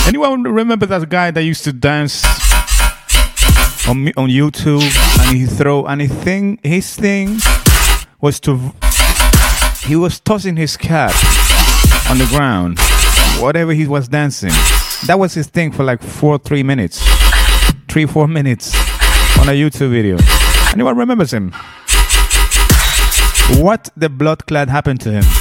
Anyone 0.07 0.43
remember 0.43 0.85
that 0.85 1.09
guy 1.09 1.31
that 1.31 1.43
used 1.43 1.65
to 1.65 1.73
dance 1.73 2.23
on 3.89 4.07
on 4.15 4.29
YouTube 4.29 4.87
and 5.27 5.37
he 5.37 5.45
throw 5.45 5.85
anything? 5.85 6.59
His 6.63 6.95
thing 6.95 7.39
was 8.21 8.39
to 8.47 8.71
he 9.83 9.97
was 9.97 10.21
tossing 10.21 10.55
his 10.55 10.77
cap 10.77 11.11
on 12.09 12.17
the 12.17 12.27
ground, 12.29 12.79
whatever 13.43 13.73
he 13.73 13.85
was 13.85 14.07
dancing. 14.07 14.55
That 15.07 15.19
was 15.19 15.33
his 15.33 15.47
thing 15.47 15.73
for 15.73 15.83
like 15.83 16.01
four, 16.01 16.37
three 16.37 16.63
minutes, 16.63 17.03
three, 17.89 18.05
four 18.05 18.29
minutes 18.29 18.73
on 19.41 19.49
a 19.49 19.51
YouTube 19.51 19.91
video. 19.91 20.15
Anyone 20.73 20.95
remembers 20.95 21.33
him? 21.33 21.53
What 23.49 23.89
the 23.97 24.09
blood 24.09 24.45
clad 24.47 24.69
happened 24.69 25.01
to 25.01 25.11
him? 25.11 25.40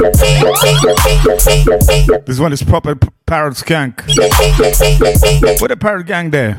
This 2.25 2.39
one 2.39 2.53
is 2.53 2.63
proper 2.63 2.95
parrot 3.27 3.53
skank. 3.53 4.01
What 5.61 5.67
the 5.67 5.77
parrot 5.77 6.07
gang 6.07 6.31
there? 6.31 6.57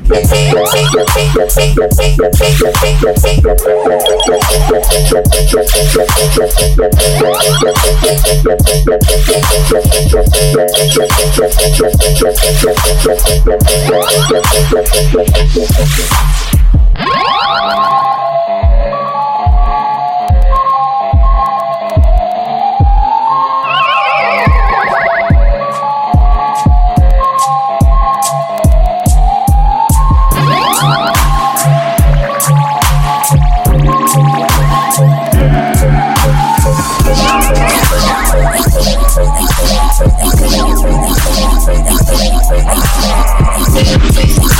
No 43.73 43.81
one 43.81 43.99
defeats 44.01 44.53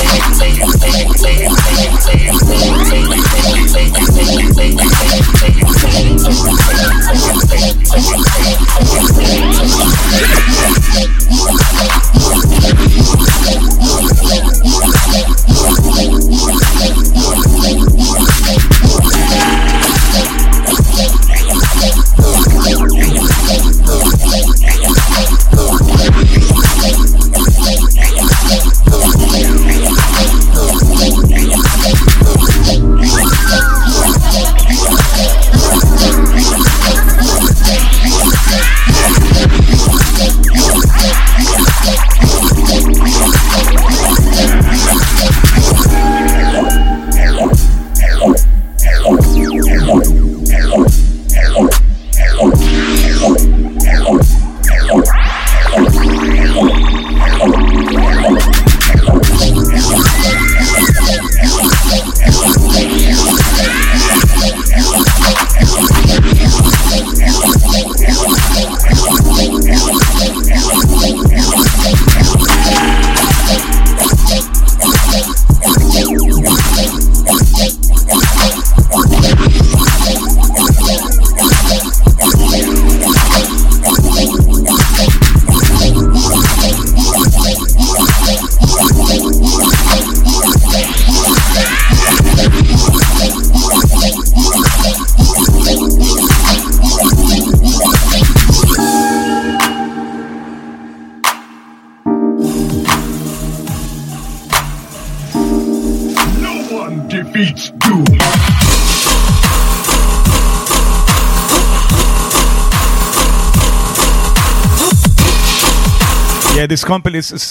Doom. 6.23 6.62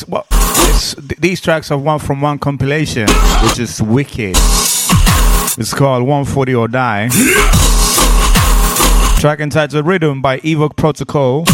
Well, 0.07 0.27
these 1.19 1.41
tracks 1.41 1.71
are 1.71 1.79
one 1.79 1.99
from 1.99 2.21
one 2.21 2.39
compilation, 2.39 3.09
which 3.43 3.59
is 3.59 3.83
wicked. 3.83 4.37
It's 5.59 5.75
called 5.75 6.05
140 6.05 6.55
or 6.55 6.69
Die. 6.69 7.09
Track 9.19 9.41
entitled 9.41 9.87
Rhythm 9.87 10.23
by 10.23 10.41
Evoke 10.45 10.77
Protocol. 10.77 11.45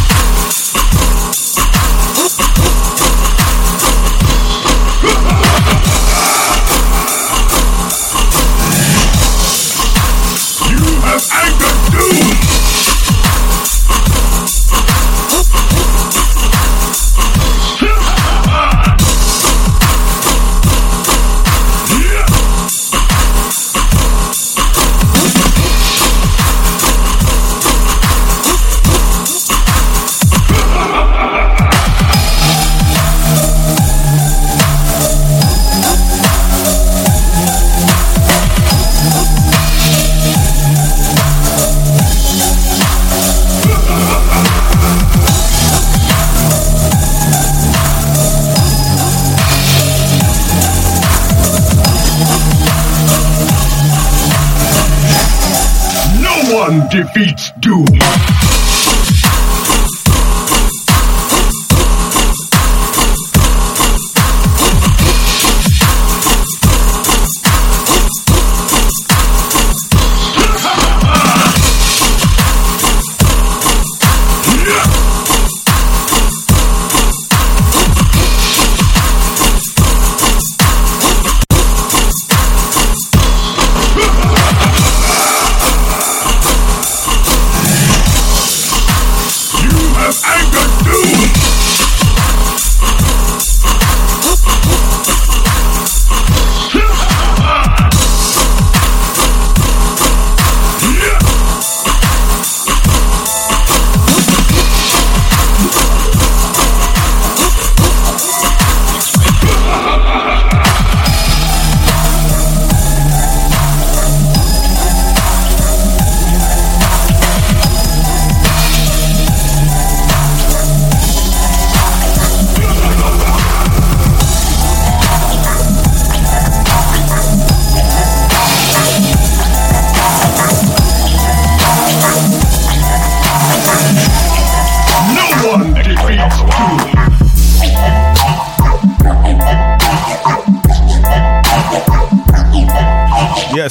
One 56.94 57.57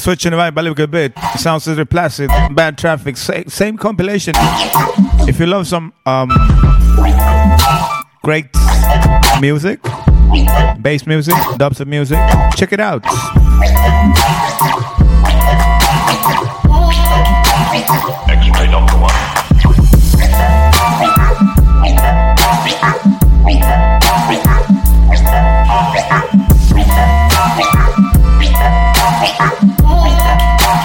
switching 0.07 0.31
the 0.31 0.37
vibe 0.37 0.57
a 0.57 0.61
little 0.61 0.87
bit. 0.87 1.11
Sounds 1.35 1.67
as 1.67 1.85
placid. 1.89 2.29
Bad 2.55 2.77
traffic. 2.77 3.17
Sa- 3.17 3.43
same 3.47 3.77
compilation. 3.77 4.33
If 5.27 5.37
you 5.37 5.47
love 5.47 5.67
some 5.67 5.91
um 6.05 6.29
great 8.23 8.45
music, 9.41 9.83
bass 10.81 11.05
music, 11.05 11.35
dubstep 11.59 11.87
music, 11.87 12.19
check 12.55 12.71
it 12.71 12.79
out. 12.79 13.03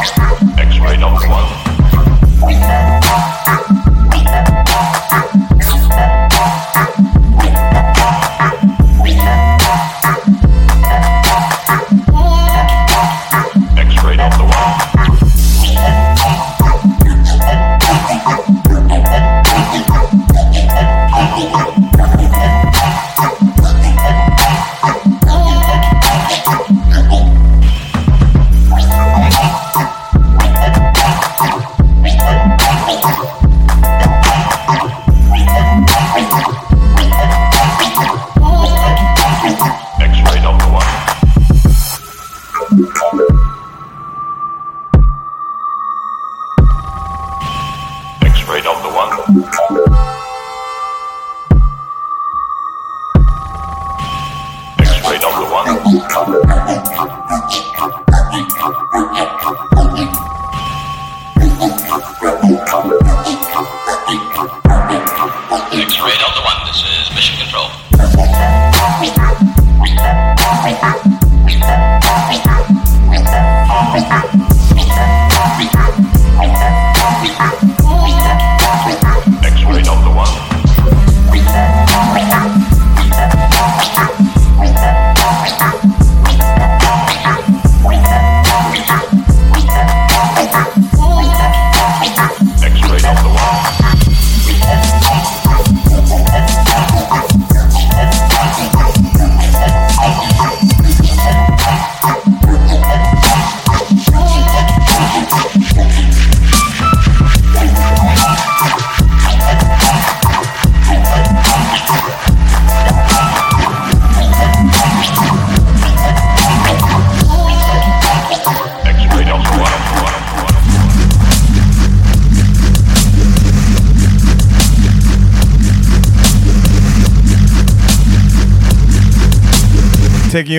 X-ray 0.03 0.97
number 0.97 1.29
one. 1.29 1.42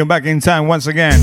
You 0.04 0.08
back 0.08 0.26
in 0.26 0.40
time 0.42 0.68
once 0.68 0.88
again. 0.88 1.20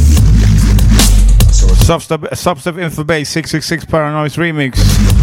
Substep, 1.50 2.30
Substep 2.30 2.82
Info 2.82 3.04
Base 3.04 3.28
666 3.28 3.84
Paranoise 3.84 4.36
Remix. 4.36 5.19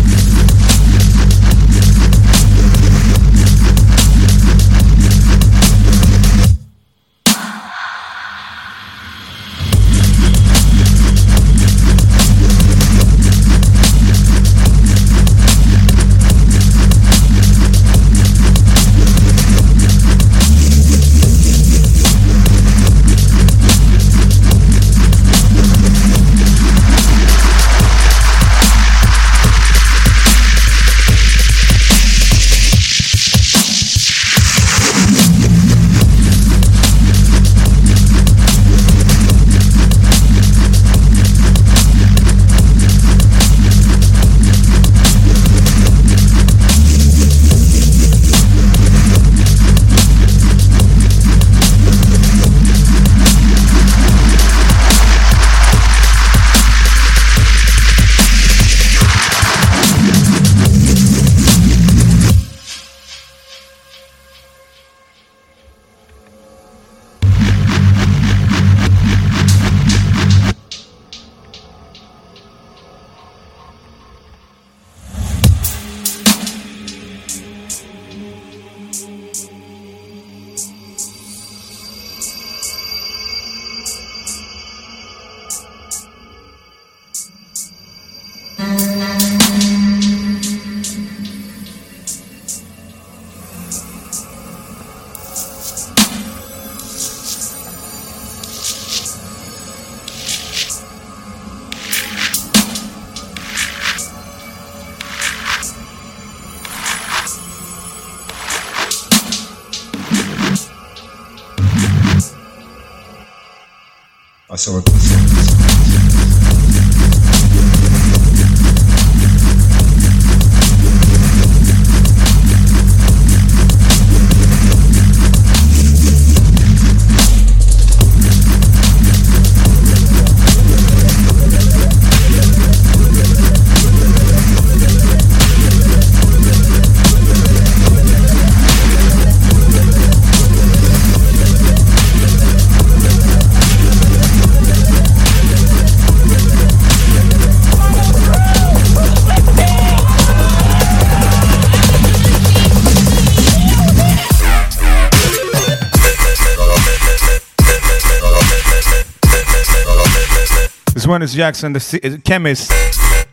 Jackson, 161.38 161.72
the 161.72 162.22
chemist. 162.26 162.72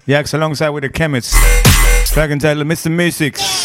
Jackson 0.07 0.39
alongside 0.39 0.69
with 0.69 0.83
the 0.83 0.91
chemist. 0.91 1.35
Track 2.13 2.29
entitled 2.29 2.67
Mr. 2.67 2.91
Mystics. 2.91 3.64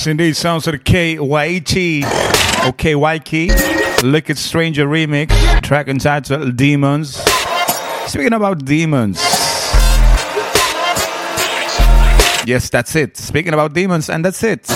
Yes, 0.00 0.06
indeed. 0.06 0.34
Sounds 0.34 0.66
of 0.66 0.72
the 0.72 0.78
KYT. 0.78 2.04
or 2.04 2.68
oh, 2.68 2.72
KYK. 2.72 4.02
Liquid 4.02 4.38
Stranger 4.38 4.86
remix. 4.86 5.28
Track 5.60 5.88
entitled 5.88 6.56
Demons. 6.56 7.16
Speaking 8.06 8.32
about 8.32 8.64
demons. 8.64 9.18
Yes, 12.46 12.70
that's 12.70 12.96
it. 12.96 13.18
Speaking 13.18 13.52
about 13.52 13.74
demons, 13.74 14.08
and 14.08 14.24
that's 14.24 14.42
it. 14.42 14.69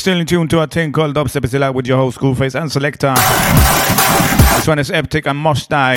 Still 0.00 0.18
in 0.18 0.24
tune 0.24 0.48
to 0.48 0.60
a 0.62 0.66
thing 0.66 0.92
called 0.92 1.14
Dubstep 1.14 1.44
is 1.44 1.52
Alive 1.52 1.74
with 1.74 1.86
your 1.86 1.98
host, 1.98 2.18
Skrewface 2.18 2.58
and 2.58 2.72
Selector. 2.72 3.12
This 4.56 4.66
one 4.66 4.78
is 4.78 4.88
Eptic 4.88 5.26
and 5.26 5.38
Must 5.38 5.68
Die. 5.68 5.96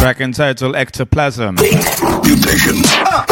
Track 0.00 0.20
entitled 0.20 0.74
Ectoplasm. 0.74 1.54
Mutation. 2.24 2.82
Gentlemen. 2.82 3.04
Ah. 3.06 3.27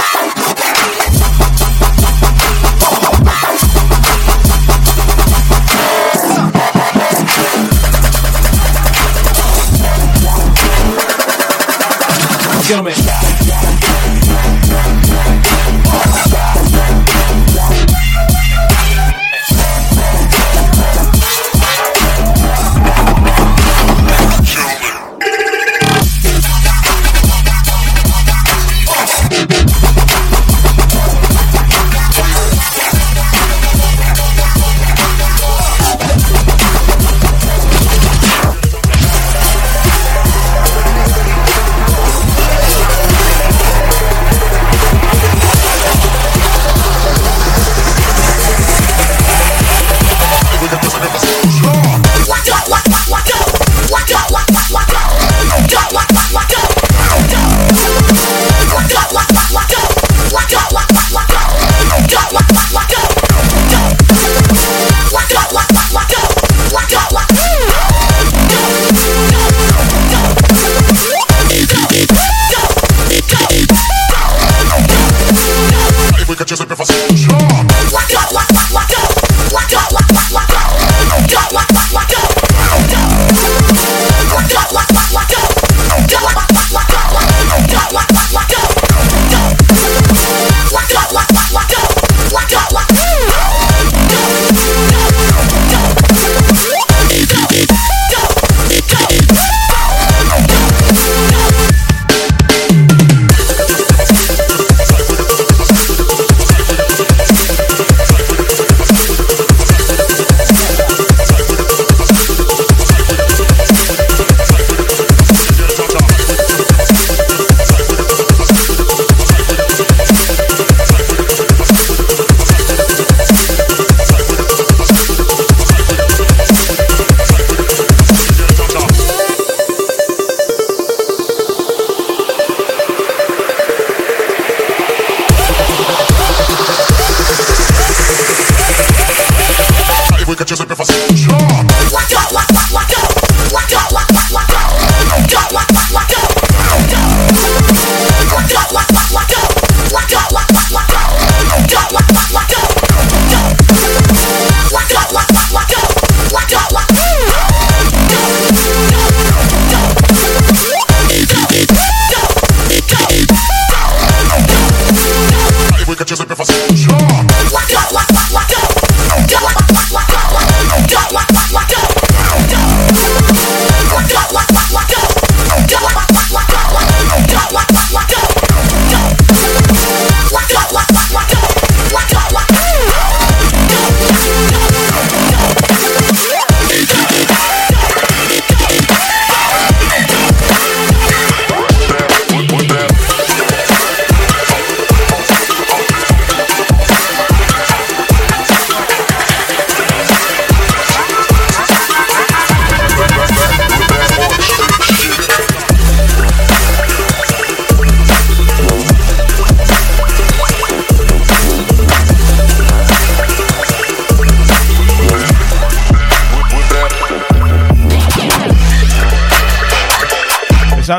We 140.29 140.35
could 140.35 140.49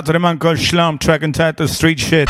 to 0.07 0.13
the 0.13 0.19
man 0.19 0.39
called 0.39 0.57
Shlum, 0.57 0.97
track 1.01 1.21
Street 1.67 1.99
Shit. 1.99 2.29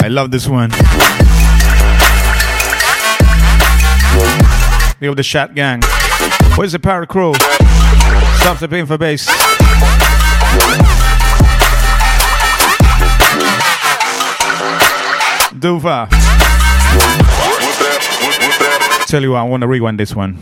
I 0.00 0.08
love 0.08 0.30
this 0.30 0.48
one. 0.48 0.70
We 5.00 5.06
have 5.06 5.16
the 5.16 5.22
Shat 5.22 5.54
Gang. 5.54 5.82
Where's 6.54 6.72
the 6.72 6.78
Parrot 6.78 7.10
Crew? 7.10 7.34
Stop 7.34 8.58
the 8.58 8.68
pain 8.70 8.86
for 8.86 8.96
bass. 8.96 9.55
Duva. 15.56 16.06
Tell 19.06 19.22
you 19.22 19.32
what, 19.32 19.38
I 19.38 19.42
want 19.44 19.62
to 19.62 19.66
rewind 19.66 19.98
this 19.98 20.14
one. 20.14 20.36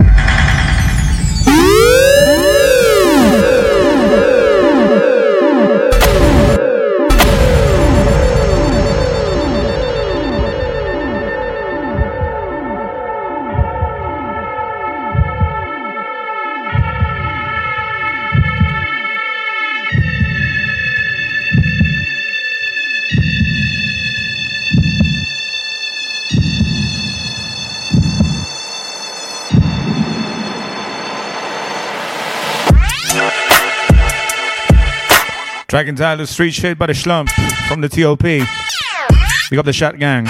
Track 35.74 35.88
entitled 35.88 36.28
Street 36.28 36.52
Shit 36.52 36.78
by 36.78 36.86
the 36.86 36.92
Schlump 36.92 37.30
from 37.66 37.80
the 37.80 37.88
TOP. 37.88 38.22
We 38.22 39.56
got 39.56 39.64
the 39.64 39.72
Shot 39.72 39.98
Gang. 39.98 40.24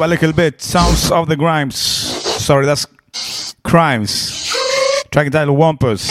Up 0.00 0.06
a 0.06 0.08
little 0.08 0.32
bit. 0.32 0.62
Sounds 0.62 1.10
of 1.10 1.28
the 1.28 1.36
Grimes. 1.36 1.76
Sorry, 1.76 2.64
that's 2.64 2.86
Crimes. 3.62 4.50
Track 5.10 5.30
title 5.30 5.56
Wampus. 5.56 6.08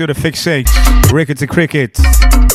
Of 0.00 0.06
the 0.06 0.14
Fixate. 0.14 1.12
Rickety 1.12 1.46
Cricket. 1.46 2.49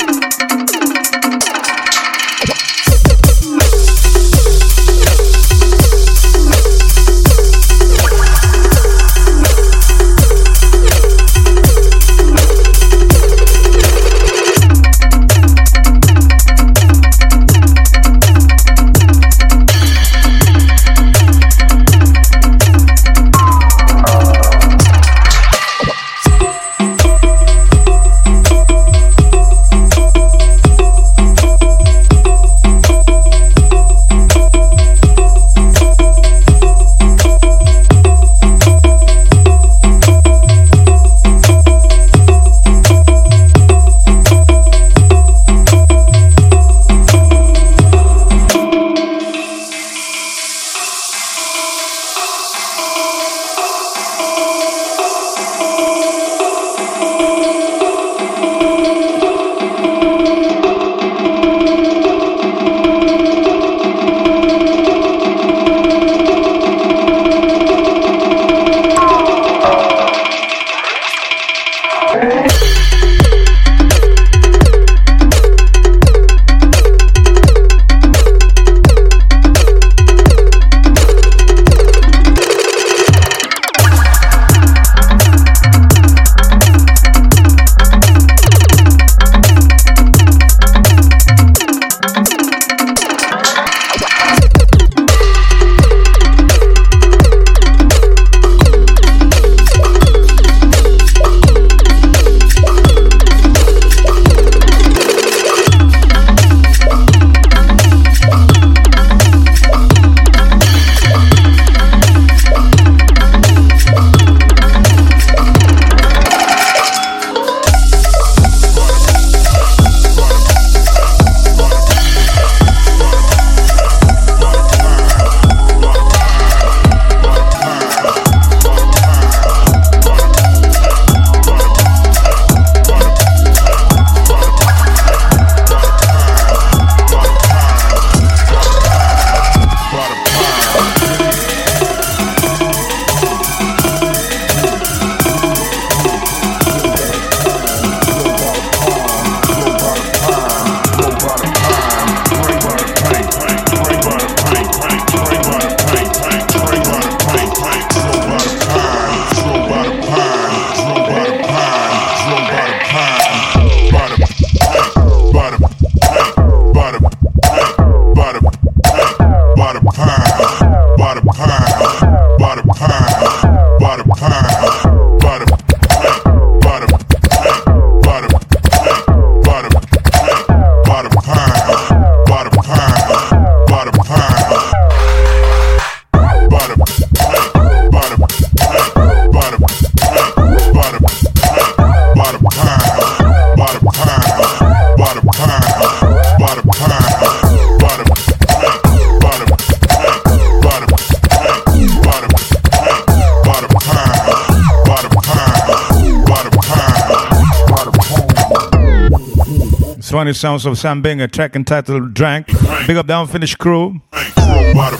sounds 210.45 210.65
of 210.67 210.77
Sam 210.77 211.01
Bing, 211.01 211.22
a 211.22 211.27
track 211.27 211.55
entitled 211.55 212.13
Drank. 212.13 212.45
Big 212.85 212.97
up 212.97 213.07
the 213.07 213.19
unfinished 213.19 213.57
crew. 213.57 213.99
Pie, 214.11 214.30
pie, 214.35 214.95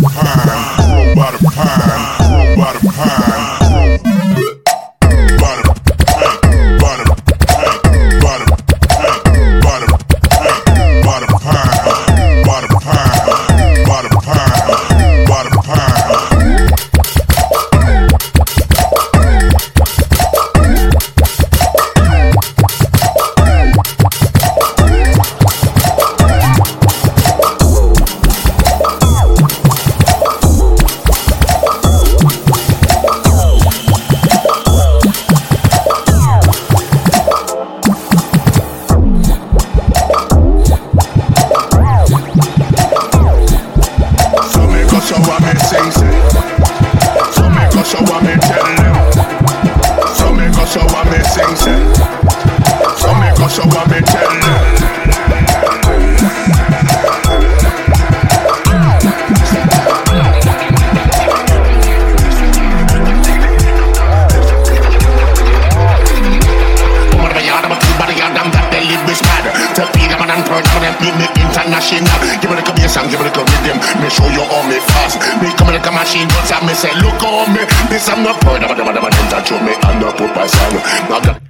pie. 2.81 3.55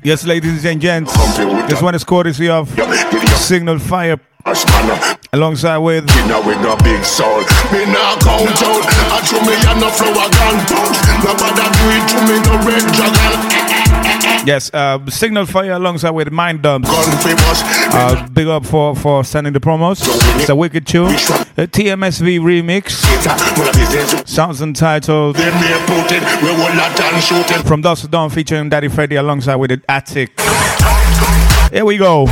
Yes, 0.06 0.23
ladies 0.23 0.64
and 0.65 0.80
gents, 0.80 1.11
this 1.68 1.82
one 1.82 1.95
is 1.95 2.03
courtesy 2.03 2.48
of 2.48 2.69
Signal 3.41 3.80
Fire. 3.80 4.19
Alongside 5.34 5.80
with 5.80 6.06
Dinner 6.06 6.40
with 6.45 6.61
no 6.61 6.77
big 6.77 7.03
soul 7.03 7.40
Me 7.73 7.82
count 8.22 8.61
out 8.61 8.86
I 9.10 9.26
me 9.41 9.57
no 9.82 9.90
do 11.73 11.90
it 11.90 12.06
to 12.14 12.22
me 12.30 12.38
no 12.45 12.53
red 12.61 12.86
Yes, 14.45 14.69
uh, 14.76 14.99
Signal 15.10 15.48
Fire 15.48 15.72
alongside 15.72 16.11
with 16.11 16.32
Mind 16.32 16.61
Dumps. 16.61 16.88
Gun 16.88 17.10
uh, 17.97 18.27
big 18.27 18.47
up 18.47 18.65
for, 18.65 18.93
for 18.93 19.23
sending 19.23 19.53
the 19.53 19.59
promos. 19.59 20.01
It's 20.38 20.49
a 20.49 20.55
wicked 20.55 20.85
tune. 20.85 21.11
A 21.11 21.65
TMSV 21.65 22.41
remix. 22.41 22.91
Sounds 24.27 24.61
entitled 24.61 25.38
From 27.65 27.81
Dust 27.81 28.01
to 28.01 28.07
Dawn 28.09 28.30
featuring 28.30 28.67
Daddy 28.67 28.89
Freddy 28.89 29.15
alongside 29.15 29.55
with 29.55 29.69
the 29.69 29.81
Attic. 29.88 30.38
Here 31.72 31.85
we 31.85 31.97
go. 31.97 32.27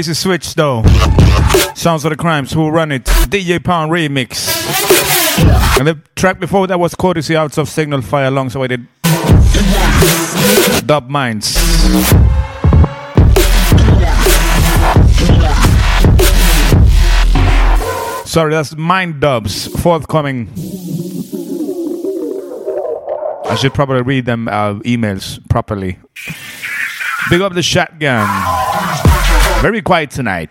Crazy 0.00 0.14
switch 0.14 0.54
though. 0.54 0.82
Sounds 1.74 2.06
of 2.06 2.10
the 2.10 2.16
Crimes, 2.16 2.54
who 2.54 2.70
run 2.70 2.90
it? 2.90 3.04
DJ 3.04 3.62
Pound 3.62 3.92
remix. 3.92 4.48
And 5.78 5.86
the 5.86 6.00
track 6.16 6.40
before 6.40 6.66
that 6.68 6.80
was 6.80 6.94
courtesy 6.94 7.36
out 7.36 7.58
of 7.58 7.68
Signal 7.68 8.00
Fire 8.00 8.30
Long, 8.30 8.48
so 8.48 8.62
I 8.62 8.68
did 8.68 8.86
Dub 10.86 11.10
Minds. 11.10 11.48
Sorry, 18.24 18.52
that's 18.52 18.74
Mind 18.74 19.20
Dubs, 19.20 19.66
forthcoming. 19.82 20.48
I 23.44 23.54
should 23.60 23.74
probably 23.74 24.00
read 24.00 24.24
them 24.24 24.48
uh, 24.48 24.76
emails 24.76 25.46
properly. 25.50 25.98
Big 27.28 27.42
up 27.42 27.52
the 27.52 27.62
shotgun. 27.62 28.49
Very 29.60 29.82
quiet 29.82 30.10
tonight. 30.10 30.50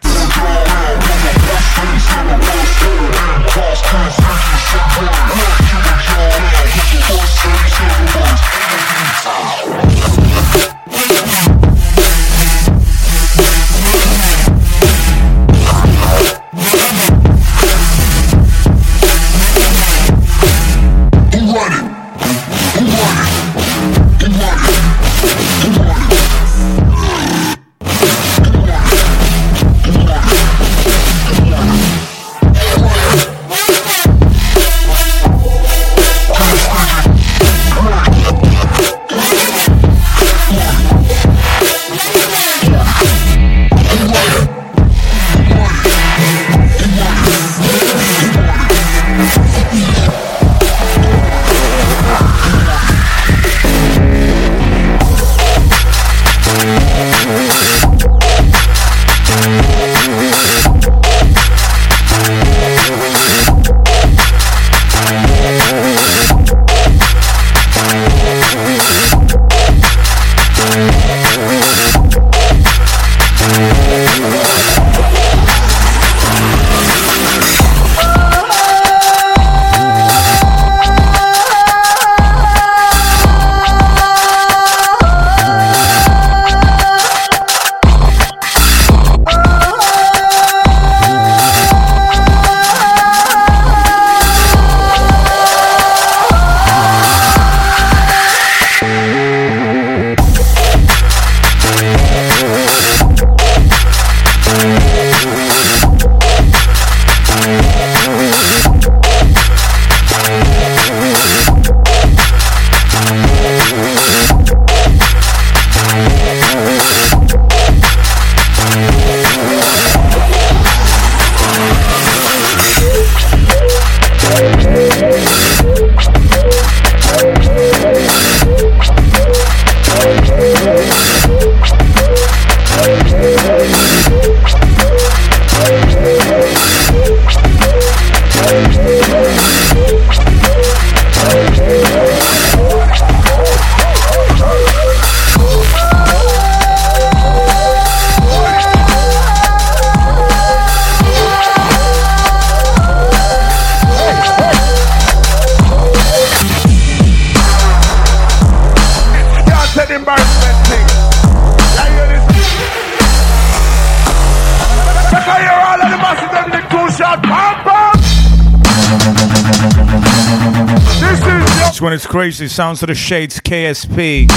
crazy. 172.30 172.48
Sounds 172.48 172.84
of 172.84 172.88
the 172.90 172.94
Shades 172.94 173.40
KSP. 173.40 174.28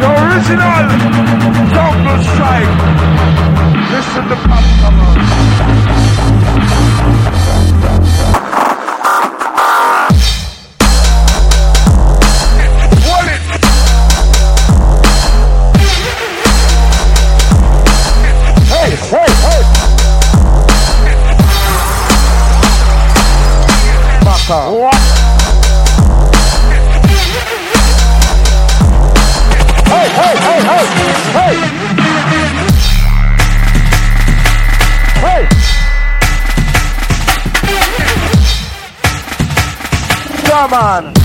The 0.00 0.08
original 0.24 0.82
Jungle 1.70 2.18
Strike. 2.24 2.72
Listen 3.92 4.24
to 4.28 4.36
Pop 4.48 4.64
Japan. 40.76 41.15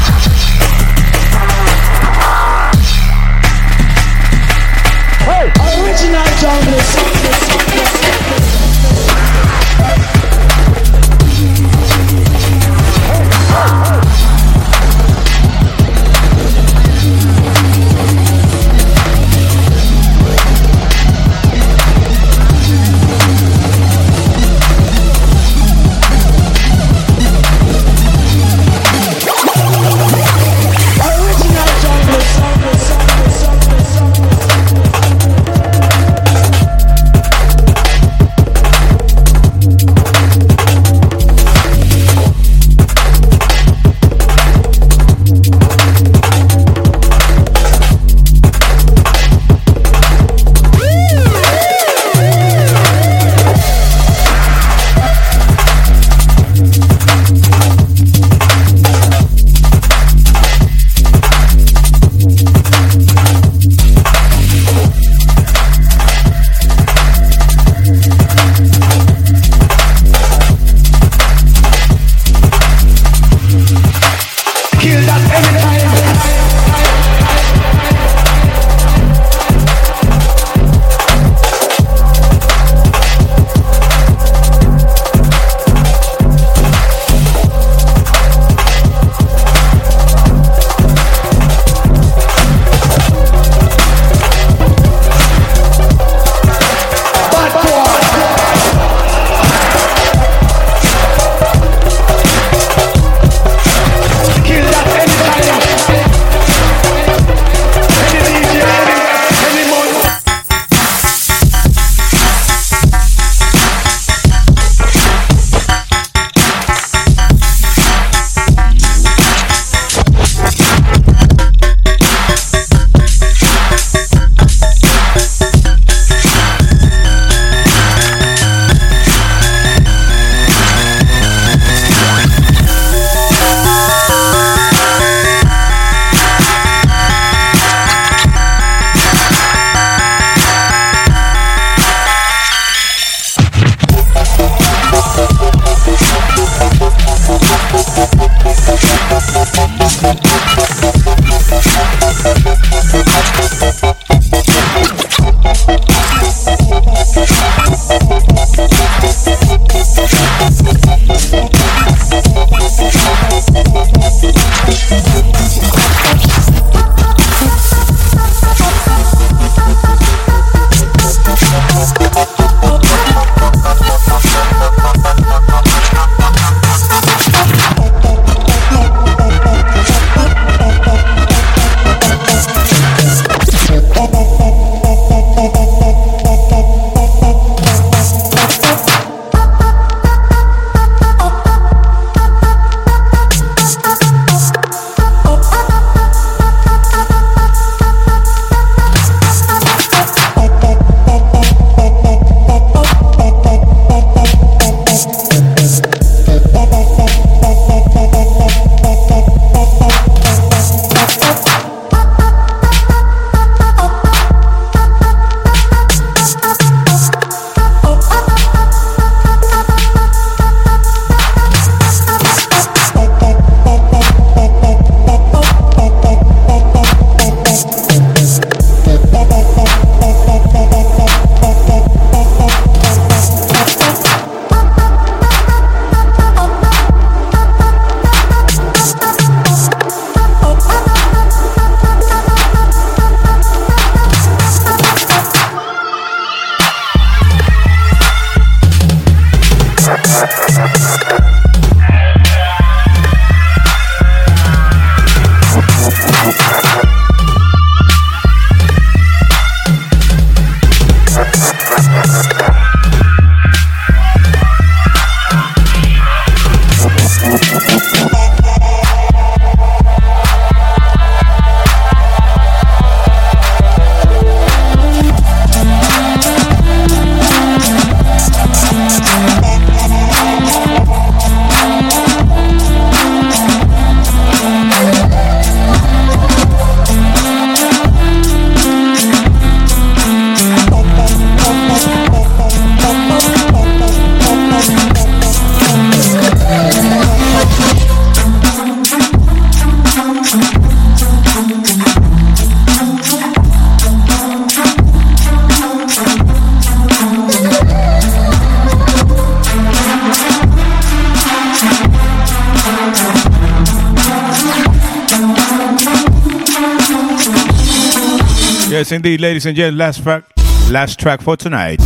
Indeed, 318.92 319.22
ladies 319.22 319.46
and 319.46 319.56
gentlemen. 319.56 319.78
Last 319.78 320.04
track, 320.04 320.24
last 320.70 321.00
track 321.00 321.22
for 321.22 321.38
tonight. 321.38 321.80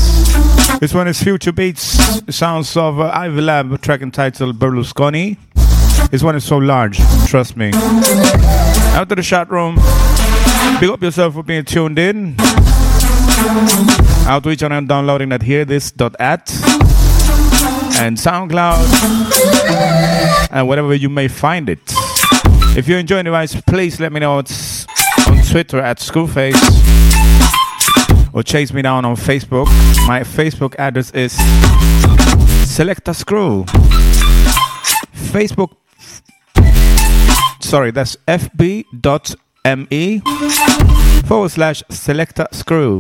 This 0.80 0.94
one 0.94 1.08
is 1.08 1.22
Future 1.22 1.52
Beats, 1.52 1.82
sounds 2.36 2.76
of 2.76 3.00
uh, 3.00 3.12
Ivy 3.14 3.42
Lab, 3.42 3.82
track 3.82 4.02
entitled 4.02 4.58
Berlusconi. 4.58 5.38
This 6.10 6.24
one 6.24 6.36
is 6.36 6.44
so 6.44 6.58
large, 6.58 6.98
trust 7.28 7.58
me. 7.58 7.72
Out 8.96 9.10
to 9.10 9.16
the 9.16 9.22
chat 9.24 9.52
room. 9.52 9.76
Big 10.80 10.90
up 10.90 11.02
yourself 11.02 11.36
for 11.36 11.44
being 11.44 11.64
tuned 11.64 12.00
in. 12.00 12.36
Outreach 14.28 14.64
and 14.64 14.88
downloading 14.88 15.32
at 15.32 15.42
hearthis.at 15.42 16.52
and 18.00 18.18
SoundCloud 18.18 18.82
and 20.52 20.68
wherever 20.68 20.96
you 20.96 21.10
may 21.10 21.28
find 21.28 21.70
it. 21.70 21.82
If 22.76 22.88
you're 22.88 23.00
enjoying 23.00 23.26
the 23.26 23.30
device, 23.30 23.60
please 23.62 24.00
let 24.00 24.12
me 24.12 24.20
know. 24.22 24.42
Twitter 25.56 25.80
at 25.80 26.00
Skrewface 26.00 26.54
or 28.34 28.44
chase 28.44 28.74
me 28.74 28.82
down 28.82 29.06
on 29.06 29.16
Facebook. 29.16 29.68
My 30.06 30.20
Facebook 30.20 30.76
address 30.78 31.12
is 31.12 31.32
Selecta 32.68 33.16
Screw. 33.16 33.64
Facebook. 35.32 35.78
Sorry, 37.62 37.92
that's 37.92 38.18
fb.me 38.28 40.20
forward 41.26 41.52
slash 41.52 41.84
Selecta 41.84 42.54
Screw. 42.54 43.00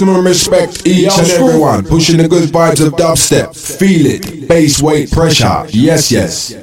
Maximum 0.00 0.24
respect 0.24 0.86
each 0.86 1.12
and 1.18 1.30
everyone. 1.30 1.84
Pushing 1.84 2.16
the 2.16 2.26
good 2.26 2.48
vibes 2.48 2.86
of 2.86 2.94
dubstep. 2.94 3.54
Feel 3.54 4.06
it. 4.06 4.48
Bass 4.48 4.80
weight 4.80 5.10
pressure. 5.10 5.66
Yes, 5.68 6.10
yes. 6.10 6.54